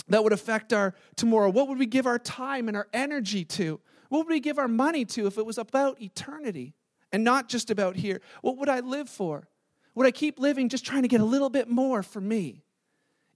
that 0.07 0.22
would 0.22 0.33
affect 0.33 0.72
our 0.72 0.94
tomorrow? 1.16 1.50
What 1.50 1.66
would 1.66 1.79
we 1.79 1.87
give 1.87 2.07
our 2.07 2.20
time 2.20 2.68
and 2.68 2.76
our 2.76 2.87
energy 2.92 3.44
to? 3.44 3.81
What 4.11 4.18
would 4.18 4.29
we 4.33 4.38
give 4.38 4.59
our 4.61 4.68
money 4.68 5.05
to 5.07 5.26
if 5.26 5.38
it 5.38 5.44
was 5.44 5.59
about 5.59 6.00
eternity 6.00 6.74
and 7.11 7.24
not 7.24 7.48
just 7.48 7.72
about 7.72 7.96
here? 7.96 8.20
What 8.42 8.59
would 8.59 8.68
I 8.68 8.79
live 8.79 9.09
for? 9.09 9.48
Would 9.96 10.07
I 10.07 10.12
keep 10.12 10.38
living 10.38 10.68
just 10.68 10.87
trying 10.87 11.02
to 11.02 11.09
get 11.09 11.20
a 11.20 11.24
little 11.24 11.50
bit 11.50 11.68
more 11.68 12.05
for 12.05 12.20
me? 12.20 12.62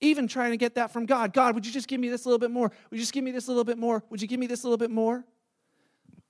Even 0.01 0.27
trying 0.27 0.51
to 0.53 0.57
get 0.57 0.77
that 0.77 0.93
from 0.93 1.07
God. 1.07 1.33
God, 1.33 1.55
would 1.55 1.67
you 1.67 1.73
just 1.73 1.89
give 1.89 2.01
me 2.01 2.09
this 2.09 2.25
a 2.25 2.29
little 2.29 2.39
bit 2.39 2.51
more? 2.51 2.71
Would 2.91 2.97
you 2.97 3.01
just 3.01 3.13
give 3.13 3.25
me 3.25 3.33
this 3.33 3.49
little 3.49 3.65
bit 3.65 3.79
more? 3.79 4.03
Would 4.11 4.23
you 4.23 4.29
give 4.29 4.41
me 4.41 4.47
this 4.47 4.63
a 4.63 4.67
little 4.67 4.79
bit 4.79 4.91
more? 4.91 5.25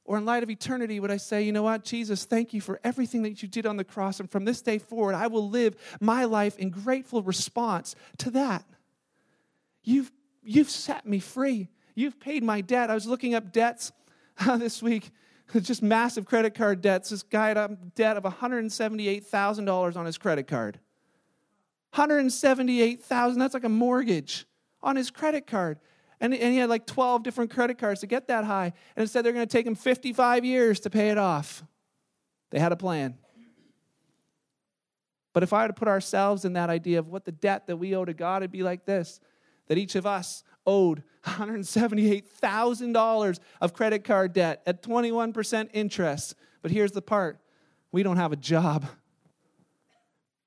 Or 0.04 0.18
in 0.18 0.24
light 0.24 0.42
of 0.42 0.50
eternity, 0.50 0.98
would 0.98 1.12
I 1.12 1.18
say, 1.18 1.42
you 1.42 1.52
know 1.52 1.62
what, 1.62 1.84
Jesus, 1.84 2.24
thank 2.24 2.52
you 2.52 2.60
for 2.60 2.80
everything 2.82 3.22
that 3.22 3.42
you 3.42 3.48
did 3.48 3.64
on 3.64 3.76
the 3.76 3.84
cross. 3.84 4.18
And 4.18 4.28
from 4.28 4.44
this 4.44 4.60
day 4.60 4.78
forward, 4.78 5.14
I 5.14 5.28
will 5.28 5.48
live 5.48 5.76
my 6.00 6.24
life 6.24 6.58
in 6.58 6.70
grateful 6.70 7.22
response 7.22 7.94
to 8.18 8.32
that. 8.32 8.64
You've, 9.84 10.10
you've 10.42 10.68
set 10.68 11.06
me 11.06 11.20
free. 11.20 11.68
You've 11.94 12.18
paid 12.18 12.42
my 12.42 12.60
debt. 12.60 12.90
I 12.90 12.94
was 12.94 13.06
looking 13.06 13.34
up 13.34 13.52
debts 13.52 13.92
uh, 14.40 14.56
this 14.56 14.82
week, 14.82 15.10
just 15.60 15.82
massive 15.82 16.24
credit 16.24 16.54
card 16.54 16.80
debts. 16.80 17.10
This 17.10 17.22
guy 17.22 17.48
had 17.48 17.56
a 17.56 17.78
debt 17.94 18.16
of 18.16 18.24
$178,000 18.24 19.96
on 19.96 20.06
his 20.06 20.18
credit 20.18 20.48
card. 20.48 20.80
178,000, 21.92 23.38
that's 23.38 23.54
like 23.54 23.64
a 23.64 23.68
mortgage 23.68 24.46
on 24.82 24.96
his 24.96 25.10
credit 25.10 25.46
card. 25.46 25.78
And, 26.20 26.34
and 26.34 26.52
he 26.52 26.58
had 26.58 26.68
like 26.68 26.86
12 26.86 27.22
different 27.22 27.50
credit 27.50 27.78
cards 27.78 28.00
to 28.00 28.06
get 28.06 28.28
that 28.28 28.44
high. 28.44 28.72
And 28.96 29.08
said 29.08 29.24
they're 29.24 29.32
going 29.32 29.46
to 29.46 29.52
take 29.52 29.66
him 29.66 29.74
55 29.74 30.44
years 30.44 30.80
to 30.80 30.90
pay 30.90 31.10
it 31.10 31.18
off. 31.18 31.64
They 32.50 32.58
had 32.58 32.72
a 32.72 32.76
plan. 32.76 33.16
But 35.32 35.42
if 35.42 35.52
I 35.52 35.62
were 35.62 35.68
to 35.68 35.74
put 35.74 35.88
ourselves 35.88 36.44
in 36.44 36.54
that 36.54 36.70
idea 36.70 36.98
of 36.98 37.08
what 37.08 37.24
the 37.24 37.32
debt 37.32 37.68
that 37.68 37.76
we 37.76 37.94
owe 37.94 38.04
to 38.04 38.12
God, 38.12 38.42
it'd 38.42 38.50
be 38.50 38.62
like 38.62 38.84
this 38.84 39.20
that 39.68 39.78
each 39.78 39.94
of 39.94 40.04
us 40.04 40.42
owed 40.66 41.04
$178,000 41.24 43.38
of 43.60 43.72
credit 43.72 44.02
card 44.02 44.32
debt 44.32 44.62
at 44.66 44.82
21% 44.82 45.68
interest. 45.72 46.34
But 46.60 46.72
here's 46.72 46.90
the 46.90 47.02
part 47.02 47.38
we 47.92 48.02
don't 48.02 48.16
have 48.16 48.32
a 48.32 48.36
job. 48.36 48.86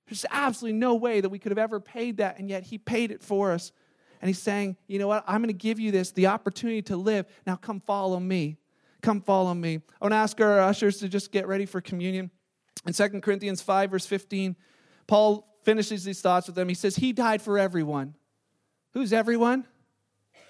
There's 0.07 0.25
absolutely 0.29 0.79
no 0.79 0.95
way 0.95 1.21
that 1.21 1.29
we 1.29 1.39
could 1.39 1.51
have 1.51 1.57
ever 1.57 1.79
paid 1.79 2.17
that, 2.17 2.39
and 2.39 2.49
yet 2.49 2.63
He 2.63 2.77
paid 2.77 3.11
it 3.11 3.23
for 3.23 3.51
us. 3.51 3.71
And 4.21 4.29
He's 4.29 4.39
saying, 4.39 4.77
you 4.87 4.99
know 4.99 5.07
what? 5.07 5.23
I'm 5.27 5.41
going 5.41 5.47
to 5.47 5.53
give 5.53 5.79
you 5.79 5.91
this, 5.91 6.11
the 6.11 6.27
opportunity 6.27 6.81
to 6.83 6.97
live. 6.97 7.25
Now 7.45 7.55
come 7.55 7.79
follow 7.79 8.19
me. 8.19 8.57
Come 9.01 9.21
follow 9.21 9.53
me. 9.53 9.75
I 9.75 10.05
want 10.05 10.13
to 10.13 10.17
ask 10.17 10.39
our 10.39 10.61
ushers 10.61 10.97
to 10.99 11.09
just 11.09 11.31
get 11.31 11.47
ready 11.47 11.65
for 11.65 11.81
communion. 11.81 12.31
In 12.85 12.93
2 12.93 13.21
Corinthians 13.21 13.61
5, 13.61 13.91
verse 13.91 14.05
15, 14.05 14.55
Paul 15.07 15.47
finishes 15.63 16.03
these 16.03 16.21
thoughts 16.21 16.47
with 16.47 16.55
them. 16.55 16.69
He 16.69 16.75
says, 16.75 16.95
He 16.95 17.13
died 17.13 17.41
for 17.41 17.57
everyone. 17.57 18.15
Who's 18.93 19.11
everyone? 19.11 19.65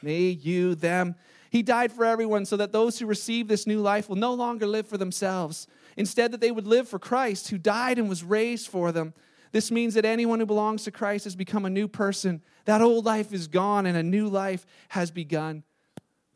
Me, 0.02 0.30
you, 0.30 0.76
them. 0.76 1.16
He 1.50 1.62
died 1.62 1.92
for 1.92 2.04
everyone 2.04 2.46
so 2.46 2.58
that 2.58 2.72
those 2.72 3.00
who 3.00 3.06
receive 3.06 3.48
this 3.48 3.68
new 3.68 3.80
life 3.80 4.10
will 4.10 4.16
no 4.16 4.34
longer 4.34 4.66
live 4.66 4.88
for 4.88 4.98
themselves. 4.98 5.68
Instead, 5.96 6.32
that 6.32 6.42
they 6.42 6.52
would 6.52 6.68
live 6.68 6.90
for 6.90 7.00
Christ 7.00 7.50
who 7.50 7.58
died 7.58 8.00
and 8.00 8.10
was 8.10 8.24
raised 8.24 8.68
for 8.68 8.92
them. 8.92 9.14
This 9.54 9.72
means 9.72 9.94
that 9.94 10.04
anyone 10.04 10.40
who 10.40 10.48
belongs 10.48 10.84
to 10.84 10.92
Christ 10.92 11.24
has 11.26 11.36
become 11.36 11.64
a 11.64 11.70
new 11.70 11.88
person. 11.88 12.42
That 12.66 12.82
old 12.82 13.06
life 13.06 13.32
is 13.32 13.48
gone 13.48 13.86
and 13.86 13.96
a 13.96 14.04
new 14.04 14.28
life 14.28 14.66
has 14.90 15.12
begun. 15.12 15.64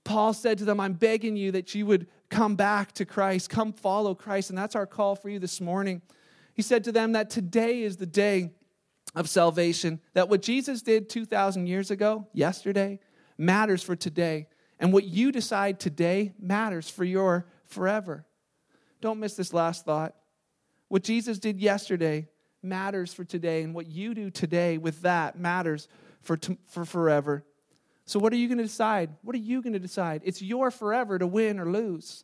Paul 0.03 0.33
said 0.33 0.59
to 0.59 0.65
them, 0.65 0.79
I'm 0.79 0.93
begging 0.93 1.35
you 1.35 1.51
that 1.51 1.73
you 1.73 1.87
would 1.87 2.07
come 2.29 2.55
back 2.55 2.91
to 2.93 3.05
Christ, 3.05 3.49
come 3.49 3.73
follow 3.73 4.13
Christ. 4.13 4.51
And 4.51 4.57
that's 4.57 4.75
our 4.75 4.85
call 4.85 5.15
for 5.15 5.29
you 5.29 5.39
this 5.39 5.59
morning. 5.59 6.03
He 6.53 6.61
said 6.61 6.83
to 6.83 6.91
them 6.91 7.13
that 7.13 7.31
today 7.31 7.81
is 7.81 7.97
the 7.97 8.05
day 8.05 8.51
of 9.15 9.27
salvation, 9.27 9.99
that 10.13 10.29
what 10.29 10.43
Jesus 10.43 10.83
did 10.83 11.09
2,000 11.09 11.65
years 11.65 11.89
ago, 11.89 12.27
yesterday, 12.33 12.99
matters 13.35 13.81
for 13.81 13.95
today. 13.95 14.47
And 14.79 14.93
what 14.93 15.05
you 15.05 15.31
decide 15.31 15.79
today 15.79 16.33
matters 16.39 16.87
for 16.87 17.03
your 17.03 17.47
forever. 17.65 18.27
Don't 19.01 19.19
miss 19.19 19.33
this 19.33 19.53
last 19.53 19.85
thought. 19.85 20.13
What 20.87 21.03
Jesus 21.03 21.39
did 21.39 21.59
yesterday 21.59 22.27
matters 22.67 23.13
for 23.13 23.23
today, 23.23 23.63
and 23.63 23.73
what 23.73 23.87
you 23.87 24.13
do 24.13 24.29
today 24.29 24.77
with 24.77 25.01
that 25.01 25.37
matters 25.37 25.87
for, 26.21 26.37
t- 26.37 26.57
for 26.67 26.85
forever. 26.85 27.43
So, 28.05 28.19
what 28.19 28.31
are 28.33 28.37
you 28.37 28.47
going 28.47 28.59
to 28.59 28.63
decide? 28.63 29.09
What 29.21 29.35
are 29.35 29.39
you 29.39 29.61
going 29.61 29.73
to 29.73 29.79
decide? 29.79 30.21
It's 30.23 30.41
your 30.41 30.71
forever 30.71 31.19
to 31.19 31.27
win 31.27 31.59
or 31.59 31.69
lose. 31.69 32.23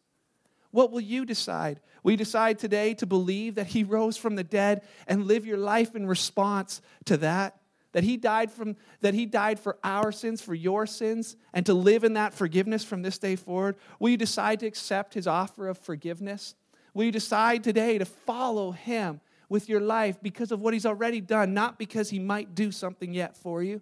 What 0.72 0.92
will 0.92 1.02
you 1.02 1.26
decide? 1.26 1.82
We 2.04 2.16
decide 2.16 2.58
today 2.58 2.94
to 2.96 3.06
believe 3.06 3.56
that 3.56 3.68
He 3.68 3.84
rose 3.84 4.18
from 4.18 4.36
the 4.36 4.44
dead 4.44 4.82
and 5.08 5.26
live 5.26 5.46
your 5.46 5.58
life 5.58 5.96
in 5.96 6.08
response 6.08 6.82
to 7.06 7.18
that? 7.18 7.60
That 7.94 8.04
he 8.04 8.18
died 8.18 8.52
from 8.52 8.76
that 9.02 9.14
he 9.14 9.28
died 9.28 9.60
for 9.60 9.78
our 9.84 10.12
sins, 10.12 10.42
for 10.42 10.56
your 10.56 10.88
sins, 10.88 11.36
and 11.54 11.64
to 11.68 11.76
live 11.76 12.04
in 12.04 12.14
that 12.14 12.34
forgiveness 12.34 12.84
from 12.84 13.04
this 13.04 13.20
day 13.20 13.36
forward? 13.36 13.76
Will 14.00 14.10
you 14.10 14.18
decide 14.18 14.60
to 14.62 14.66
accept 14.66 15.14
his 15.14 15.28
offer 15.28 15.68
of 15.68 15.78
forgiveness? 15.78 16.56
Will 16.94 17.06
you 17.06 17.12
decide 17.12 17.64
today 17.64 18.00
to 18.00 18.06
follow 18.06 18.72
him 18.72 19.22
with 19.50 19.70
your 19.70 19.80
life 19.80 20.18
because 20.22 20.52
of 20.52 20.62
what 20.62 20.74
he's 20.74 20.86
already 20.86 21.22
done, 21.22 21.54
not 21.54 21.78
because 21.78 22.10
he 22.10 22.20
might 22.20 22.56
do 22.56 22.72
something 22.72 23.14
yet 23.14 23.36
for 23.36 23.62
you? 23.62 23.82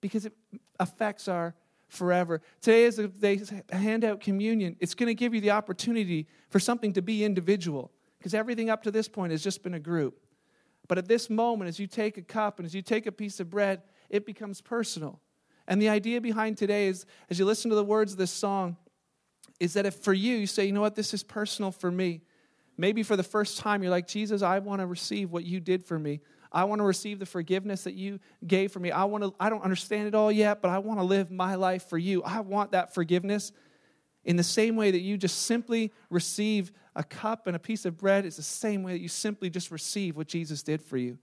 Because 0.00 0.26
it 0.26 0.32
affects 0.78 1.28
our 1.28 1.54
forever. 1.88 2.40
Today, 2.60 2.86
as 2.86 2.96
they 2.96 3.40
hand 3.70 4.04
out 4.04 4.20
communion, 4.20 4.76
it's 4.80 4.94
going 4.94 5.08
to 5.08 5.14
give 5.14 5.34
you 5.34 5.40
the 5.40 5.50
opportunity 5.50 6.26
for 6.50 6.58
something 6.58 6.92
to 6.94 7.02
be 7.02 7.24
individual 7.24 7.90
because 8.18 8.34
everything 8.34 8.70
up 8.70 8.82
to 8.82 8.90
this 8.90 9.08
point 9.08 9.32
has 9.32 9.42
just 9.42 9.62
been 9.62 9.74
a 9.74 9.80
group. 9.80 10.18
But 10.88 10.98
at 10.98 11.08
this 11.08 11.30
moment, 11.30 11.68
as 11.68 11.78
you 11.78 11.86
take 11.86 12.18
a 12.18 12.22
cup 12.22 12.58
and 12.58 12.66
as 12.66 12.74
you 12.74 12.82
take 12.82 13.06
a 13.06 13.12
piece 13.12 13.40
of 13.40 13.50
bread, 13.50 13.82
it 14.10 14.26
becomes 14.26 14.60
personal. 14.60 15.20
And 15.66 15.80
the 15.80 15.88
idea 15.88 16.20
behind 16.20 16.58
today 16.58 16.88
is, 16.88 17.06
as 17.30 17.38
you 17.38 17.44
listen 17.44 17.70
to 17.70 17.74
the 17.74 17.84
words 17.84 18.12
of 18.12 18.18
this 18.18 18.30
song, 18.30 18.76
is 19.60 19.74
that 19.74 19.86
if 19.86 19.94
for 19.96 20.12
you, 20.12 20.36
you 20.36 20.46
say, 20.46 20.66
you 20.66 20.72
know 20.72 20.80
what, 20.80 20.94
this 20.94 21.14
is 21.14 21.22
personal 21.22 21.70
for 21.70 21.90
me. 21.90 22.22
Maybe 22.76 23.02
for 23.02 23.16
the 23.16 23.22
first 23.22 23.58
time, 23.58 23.82
you're 23.82 23.90
like, 23.90 24.08
Jesus, 24.08 24.42
I 24.42 24.58
want 24.58 24.80
to 24.80 24.86
receive 24.86 25.30
what 25.30 25.44
you 25.44 25.60
did 25.60 25.84
for 25.84 25.98
me. 25.98 26.20
I 26.50 26.64
want 26.64 26.80
to 26.80 26.84
receive 26.84 27.18
the 27.18 27.26
forgiveness 27.26 27.84
that 27.84 27.94
you 27.94 28.20
gave 28.46 28.72
for 28.72 28.78
me. 28.78 28.90
I 28.90 29.04
want 29.04 29.24
to, 29.24 29.34
I 29.40 29.50
don't 29.50 29.62
understand 29.62 30.06
it 30.08 30.14
all 30.14 30.30
yet, 30.30 30.62
but 30.62 30.70
I 30.70 30.78
want 30.78 31.00
to 31.00 31.04
live 31.04 31.30
my 31.30 31.56
life 31.56 31.88
for 31.88 31.98
you. 31.98 32.22
I 32.22 32.40
want 32.40 32.72
that 32.72 32.94
forgiveness 32.94 33.52
in 34.24 34.36
the 34.36 34.42
same 34.42 34.76
way 34.76 34.90
that 34.90 35.00
you 35.00 35.16
just 35.16 35.42
simply 35.42 35.92
receive 36.10 36.72
a 36.96 37.04
cup 37.04 37.46
and 37.46 37.56
a 37.56 37.58
piece 37.58 37.84
of 37.84 37.98
bread 37.98 38.24
it's 38.24 38.36
the 38.36 38.42
same 38.42 38.82
way 38.82 38.92
that 38.92 39.00
you 39.00 39.08
simply 39.08 39.50
just 39.50 39.70
receive 39.70 40.16
what 40.16 40.28
Jesus 40.28 40.62
did 40.62 40.80
for 40.80 40.96
you. 40.96 41.18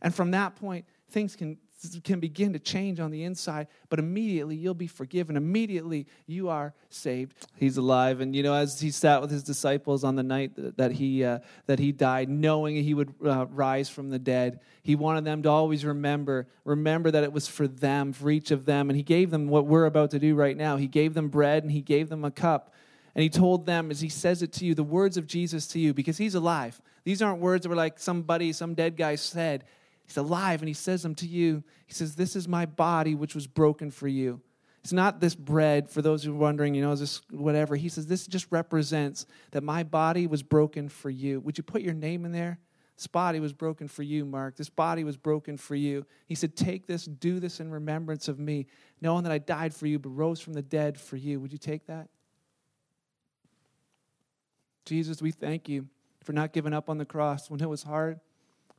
And 0.00 0.14
from 0.14 0.32
that 0.32 0.56
point, 0.56 0.84
things 1.10 1.36
can, 1.36 1.58
can 2.04 2.20
begin 2.20 2.52
to 2.52 2.58
change 2.58 3.00
on 3.00 3.10
the 3.10 3.24
inside, 3.24 3.66
but 3.88 3.98
immediately 3.98 4.56
you'll 4.56 4.74
be 4.74 4.86
forgiven. 4.86 5.36
Immediately 5.36 6.06
you 6.26 6.48
are 6.48 6.74
saved. 6.90 7.46
He's 7.56 7.76
alive. 7.76 8.20
And, 8.20 8.34
you 8.34 8.42
know, 8.42 8.54
as 8.54 8.80
he 8.80 8.90
sat 8.90 9.20
with 9.20 9.30
his 9.30 9.42
disciples 9.42 10.04
on 10.04 10.16
the 10.16 10.22
night 10.22 10.52
that 10.76 10.92
he, 10.92 11.24
uh, 11.24 11.40
that 11.66 11.78
he 11.78 11.92
died, 11.92 12.28
knowing 12.28 12.76
he 12.76 12.94
would 12.94 13.14
uh, 13.24 13.46
rise 13.46 13.88
from 13.88 14.10
the 14.10 14.18
dead, 14.18 14.60
he 14.82 14.94
wanted 14.94 15.24
them 15.24 15.42
to 15.42 15.48
always 15.48 15.84
remember, 15.84 16.46
remember 16.64 17.10
that 17.10 17.24
it 17.24 17.32
was 17.32 17.48
for 17.48 17.66
them, 17.66 18.12
for 18.12 18.30
each 18.30 18.50
of 18.50 18.64
them. 18.64 18.88
And 18.88 18.96
he 18.96 19.02
gave 19.02 19.30
them 19.30 19.48
what 19.48 19.66
we're 19.66 19.86
about 19.86 20.10
to 20.12 20.18
do 20.18 20.34
right 20.34 20.56
now. 20.56 20.76
He 20.76 20.88
gave 20.88 21.14
them 21.14 21.28
bread 21.28 21.62
and 21.62 21.72
he 21.72 21.82
gave 21.82 22.08
them 22.08 22.24
a 22.24 22.30
cup 22.30 22.72
and 23.14 23.22
he 23.22 23.28
told 23.28 23.66
them, 23.66 23.90
as 23.90 24.00
he 24.00 24.08
says 24.08 24.42
it 24.42 24.52
to 24.54 24.64
you, 24.64 24.74
the 24.74 24.82
words 24.82 25.16
of 25.16 25.26
Jesus 25.26 25.66
to 25.68 25.78
you, 25.78 25.92
because 25.92 26.16
he's 26.16 26.34
alive. 26.34 26.80
These 27.04 27.20
aren't 27.20 27.40
words 27.40 27.64
that 27.64 27.68
were 27.68 27.76
like 27.76 27.98
somebody, 27.98 28.52
some 28.52 28.74
dead 28.74 28.96
guy 28.96 29.16
said. 29.16 29.64
He's 30.12 30.18
alive 30.18 30.60
and 30.60 30.68
he 30.68 30.74
says 30.74 31.02
them 31.02 31.14
to 31.16 31.26
you. 31.26 31.64
He 31.86 31.94
says, 31.94 32.16
This 32.16 32.36
is 32.36 32.46
my 32.46 32.66
body 32.66 33.14
which 33.14 33.34
was 33.34 33.46
broken 33.46 33.90
for 33.90 34.06
you. 34.06 34.42
It's 34.82 34.92
not 34.92 35.20
this 35.20 35.34
bread, 35.34 35.88
for 35.88 36.02
those 36.02 36.22
who 36.22 36.32
are 36.32 36.36
wondering, 36.36 36.74
you 36.74 36.82
know, 36.82 36.92
is 36.92 37.00
this 37.00 37.22
whatever? 37.30 37.76
He 37.76 37.88
says, 37.88 38.06
This 38.06 38.26
just 38.26 38.46
represents 38.50 39.24
that 39.52 39.62
my 39.62 39.84
body 39.84 40.26
was 40.26 40.42
broken 40.42 40.90
for 40.90 41.08
you. 41.08 41.40
Would 41.40 41.56
you 41.56 41.64
put 41.64 41.80
your 41.80 41.94
name 41.94 42.26
in 42.26 42.32
there? 42.32 42.58
This 42.94 43.06
body 43.06 43.40
was 43.40 43.54
broken 43.54 43.88
for 43.88 44.02
you, 44.02 44.26
Mark. 44.26 44.56
This 44.56 44.68
body 44.68 45.02
was 45.02 45.16
broken 45.16 45.56
for 45.56 45.74
you. 45.74 46.04
He 46.26 46.34
said, 46.34 46.56
Take 46.56 46.86
this, 46.86 47.06
do 47.06 47.40
this 47.40 47.58
in 47.58 47.70
remembrance 47.70 48.28
of 48.28 48.38
me, 48.38 48.66
knowing 49.00 49.22
that 49.22 49.32
I 49.32 49.38
died 49.38 49.72
for 49.72 49.86
you, 49.86 49.98
but 49.98 50.10
rose 50.10 50.40
from 50.40 50.52
the 50.52 50.60
dead 50.60 51.00
for 51.00 51.16
you. 51.16 51.40
Would 51.40 51.52
you 51.52 51.58
take 51.58 51.86
that? 51.86 52.08
Jesus, 54.84 55.22
we 55.22 55.30
thank 55.30 55.70
you 55.70 55.86
for 56.22 56.34
not 56.34 56.52
giving 56.52 56.74
up 56.74 56.90
on 56.90 56.98
the 56.98 57.06
cross 57.06 57.48
when 57.48 57.62
it 57.62 57.68
was 57.68 57.82
hard, 57.82 58.20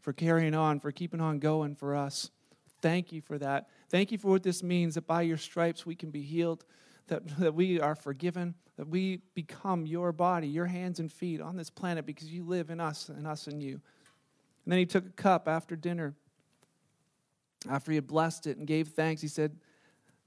for 0.04 0.14
carrying 0.14 0.54
on, 0.54 0.80
for 0.80 0.92
keeping 0.92 1.22
on 1.22 1.40
going 1.40 1.74
for 1.74 1.96
us. 1.96 2.30
Thank 2.82 3.12
you 3.12 3.22
for 3.22 3.40
that. 3.40 3.70
Thank 3.90 4.12
you 4.12 4.18
for 4.18 4.28
what 4.28 4.44
this 4.44 4.62
means 4.62 4.96
that 4.96 5.08
by 5.08 5.22
your 5.22 5.38
stripes 5.38 5.86
we 5.86 5.96
can 5.96 6.12
be 6.12 6.22
healed, 6.22 6.66
that, 7.08 7.26
that 7.40 7.56
we 7.56 7.80
are 7.80 7.96
forgiven, 7.96 8.54
that 8.76 8.88
we 8.88 9.22
become 9.34 9.86
your 9.86 10.12
body, 10.12 10.48
your 10.48 10.66
hands 10.66 11.00
and 11.00 11.12
feet 11.12 11.40
on 11.40 11.56
this 11.56 11.70
planet 11.70 12.06
because 12.06 12.30
you 12.30 12.44
live 12.44 12.70
in 12.70 12.82
us 12.82 13.08
and 13.08 13.26
us 13.26 13.48
in 13.48 13.62
you. 13.62 13.80
And 14.66 14.72
then 14.72 14.78
he 14.80 14.86
took 14.86 15.06
a 15.06 15.12
cup 15.12 15.48
after 15.48 15.78
dinner. 15.78 16.14
after 17.70 17.92
he 17.92 17.96
had 17.96 18.08
blessed 18.08 18.46
it 18.46 18.58
and 18.58 18.68
gave 18.68 18.90
thanks, 18.90 19.22
he 19.22 19.30
said, 19.30 19.56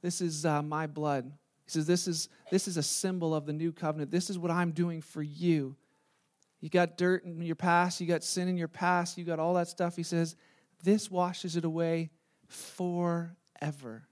This 0.01 0.23
is 0.23 0.47
uh, 0.47 0.63
my 0.63 0.87
blood. 0.87 1.31
He 1.67 1.71
says, 1.73 1.87
this 1.87 2.07
is, 2.07 2.29
this 2.51 2.69
is 2.69 2.77
a 2.77 2.83
symbol 2.83 3.35
of 3.35 3.45
the 3.45 3.53
new 3.53 3.73
covenant. 3.73 4.13
This 4.13 4.31
is 4.31 4.39
what 4.39 4.53
I'm 4.53 4.71
doing 4.71 5.03
for 5.03 5.21
you. 5.21 5.75
You 6.61 6.71
got 6.71 6.97
dirt 6.97 7.25
in 7.25 7.43
your 7.43 7.57
past, 7.57 8.01
you 8.01 8.07
got 8.07 8.25
sin 8.25 8.49
in 8.49 8.57
your 8.57 8.69
past, 8.69 9.19
you 9.19 9.25
got 9.25 9.39
all 9.39 9.55
that 9.55 9.69
stuff. 9.69 9.97
He 9.97 10.03
says, 10.03 10.37
This 10.83 11.11
washes 11.11 11.57
it 11.57 11.65
away 11.65 12.11
forever. 12.49 14.09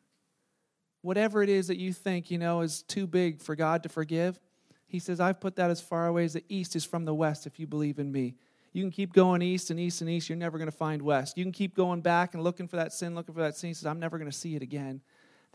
Whatever 1.01 1.43
it 1.43 1.49
is 1.49 1.69
that 1.69 1.79
you 1.79 1.93
think, 1.93 2.31
you 2.31 2.39
know, 2.39 2.61
is 2.61 2.83
too 2.83 3.07
big 3.07 3.41
for 3.41 3.55
God 3.55 3.83
to 3.83 3.89
forgive, 3.89 4.39
he 4.87 4.99
says, 4.99 5.21
I've 5.21 5.41
put 5.41 5.57
that 5.57 5.71
as 5.71 5.81
far 5.81 6.07
away 6.07 6.25
as 6.25 6.35
the 6.35 6.45
east 6.49 6.77
is 6.77 6.85
from 6.85 7.05
the 7.05 7.15
west 7.15 7.47
if 7.47 7.59
you 7.59 7.67
believe 7.67 7.99
in 7.99 8.13
me. 8.13 8.37
You 8.73 8.83
can 8.83 8.91
keep 8.91 9.13
going 9.13 9.43
east 9.43 9.71
and 9.71 9.79
east 9.79 10.01
and 10.01 10.11
east, 10.11 10.29
you're 10.29 10.39
never 10.39 10.59
going 10.59 10.71
to 10.71 10.77
find 10.77 11.01
west. 11.03 11.39
You 11.39 11.45
can 11.45 11.53
keep 11.53 11.77
going 11.77 12.01
back 12.01 12.35
and 12.35 12.43
looking 12.43 12.69
for 12.69 12.77
that 12.77 12.93
sin, 12.93 13.15
looking 13.15 13.35
for 13.35 13.41
that 13.41 13.57
sin. 13.57 13.71
He 13.71 13.75
says, 13.75 13.87
I'm 13.87 14.01
never 14.01 14.19
going 14.19 14.31
to 14.31 14.37
see 14.37 14.57
it 14.57 14.63
again. 14.63 15.01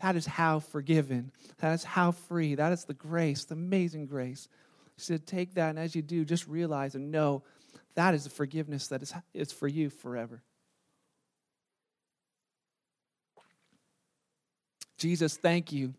That 0.00 0.16
is 0.16 0.24
how 0.24 0.60
forgiven. 0.60 1.30
That 1.58 1.74
is 1.74 1.84
how 1.84 2.12
free. 2.12 2.54
That 2.54 2.72
is 2.72 2.84
the 2.84 2.94
grace, 2.94 3.44
the 3.44 3.54
amazing 3.54 4.06
grace. 4.06 4.48
He 5.00 5.04
said, 5.04 5.26
Take 5.26 5.54
that, 5.54 5.70
and 5.70 5.78
as 5.78 5.96
you 5.96 6.02
do, 6.02 6.26
just 6.26 6.46
realize 6.46 6.94
and 6.94 7.10
know 7.10 7.42
that 7.94 8.12
is 8.12 8.24
the 8.24 8.30
forgiveness 8.30 8.88
that 8.88 9.02
is, 9.02 9.14
is 9.32 9.50
for 9.50 9.66
you 9.66 9.88
forever. 9.88 10.42
Jesus, 14.98 15.38
thank 15.38 15.72
you. 15.72 15.94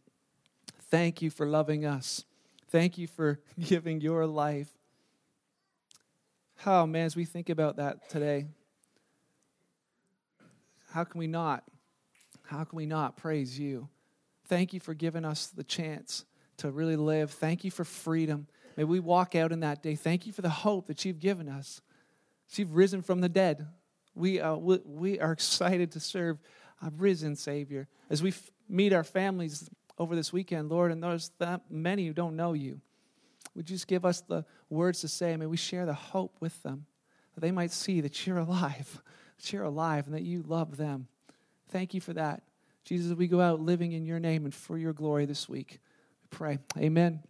Thank 0.91 1.23
you 1.23 1.31
for 1.31 1.47
loving 1.47 1.83
us. 1.83 2.25
Thank 2.69 2.99
you 2.99 3.07
for 3.07 3.39
giving 3.59 4.01
your 4.01 4.27
life. 4.27 4.69
Oh, 6.63 6.85
man, 6.85 7.07
as 7.07 7.15
we 7.15 7.25
think 7.25 7.49
about 7.49 7.77
that 7.77 8.07
today, 8.07 8.45
how 10.91 11.05
can 11.05 11.17
we 11.17 11.25
not? 11.25 11.63
How 12.43 12.63
can 12.65 12.77
we 12.77 12.85
not 12.85 13.17
praise 13.17 13.57
you? 13.57 13.89
Thank 14.45 14.73
you 14.73 14.79
for 14.79 14.93
giving 14.93 15.25
us 15.25 15.47
the 15.47 15.63
chance 15.63 16.23
to 16.57 16.69
really 16.69 16.97
live. 16.97 17.31
Thank 17.31 17.63
you 17.63 17.71
for 17.71 17.83
freedom. 17.83 18.45
May 18.77 18.83
we 18.83 18.99
walk 18.99 19.35
out 19.35 19.51
in 19.51 19.61
that 19.61 19.83
day. 19.83 19.95
Thank 19.95 20.25
you 20.25 20.33
for 20.33 20.41
the 20.41 20.49
hope 20.49 20.87
that 20.87 21.05
you've 21.05 21.19
given 21.19 21.49
us. 21.49 21.81
You've 22.53 22.75
risen 22.75 23.01
from 23.01 23.21
the 23.21 23.29
dead. 23.29 23.67
We, 24.15 24.39
uh, 24.41 24.55
we, 24.55 24.79
we 24.85 25.19
are 25.19 25.31
excited 25.31 25.91
to 25.93 25.99
serve 25.99 26.39
a 26.81 26.91
risen 26.97 27.35
Savior. 27.35 27.87
As 28.09 28.21
we 28.21 28.29
f- 28.29 28.51
meet 28.67 28.93
our 28.93 29.03
families 29.03 29.69
over 29.97 30.15
this 30.15 30.33
weekend, 30.33 30.69
Lord, 30.69 30.91
and 30.91 31.01
there's 31.01 31.31
that 31.39 31.61
many 31.69 32.07
who 32.07 32.13
don't 32.13 32.35
know 32.35 32.53
you, 32.53 32.81
would 33.55 33.69
you 33.69 33.75
just 33.75 33.87
give 33.87 34.05
us 34.05 34.21
the 34.21 34.45
words 34.69 35.01
to 35.01 35.07
say? 35.07 35.35
May 35.35 35.45
we 35.45 35.57
share 35.57 35.85
the 35.85 35.93
hope 35.93 36.37
with 36.39 36.61
them, 36.63 36.85
that 37.35 37.41
they 37.41 37.51
might 37.51 37.71
see 37.71 38.01
that 38.01 38.25
you're 38.25 38.37
alive, 38.37 39.01
that 39.37 39.53
you're 39.53 39.63
alive, 39.63 40.07
and 40.07 40.15
that 40.15 40.23
you 40.23 40.43
love 40.43 40.77
them. 40.77 41.07
Thank 41.69 41.93
you 41.93 42.01
for 42.01 42.13
that. 42.13 42.43
Jesus, 42.83 43.15
we 43.15 43.27
go 43.27 43.39
out 43.39 43.61
living 43.61 43.91
in 43.91 44.05
your 44.05 44.19
name 44.19 44.45
and 44.45 44.53
for 44.53 44.77
your 44.77 44.93
glory 44.93 45.25
this 45.25 45.47
week. 45.47 45.79
We 46.23 46.37
pray. 46.37 46.59
Amen. 46.77 47.21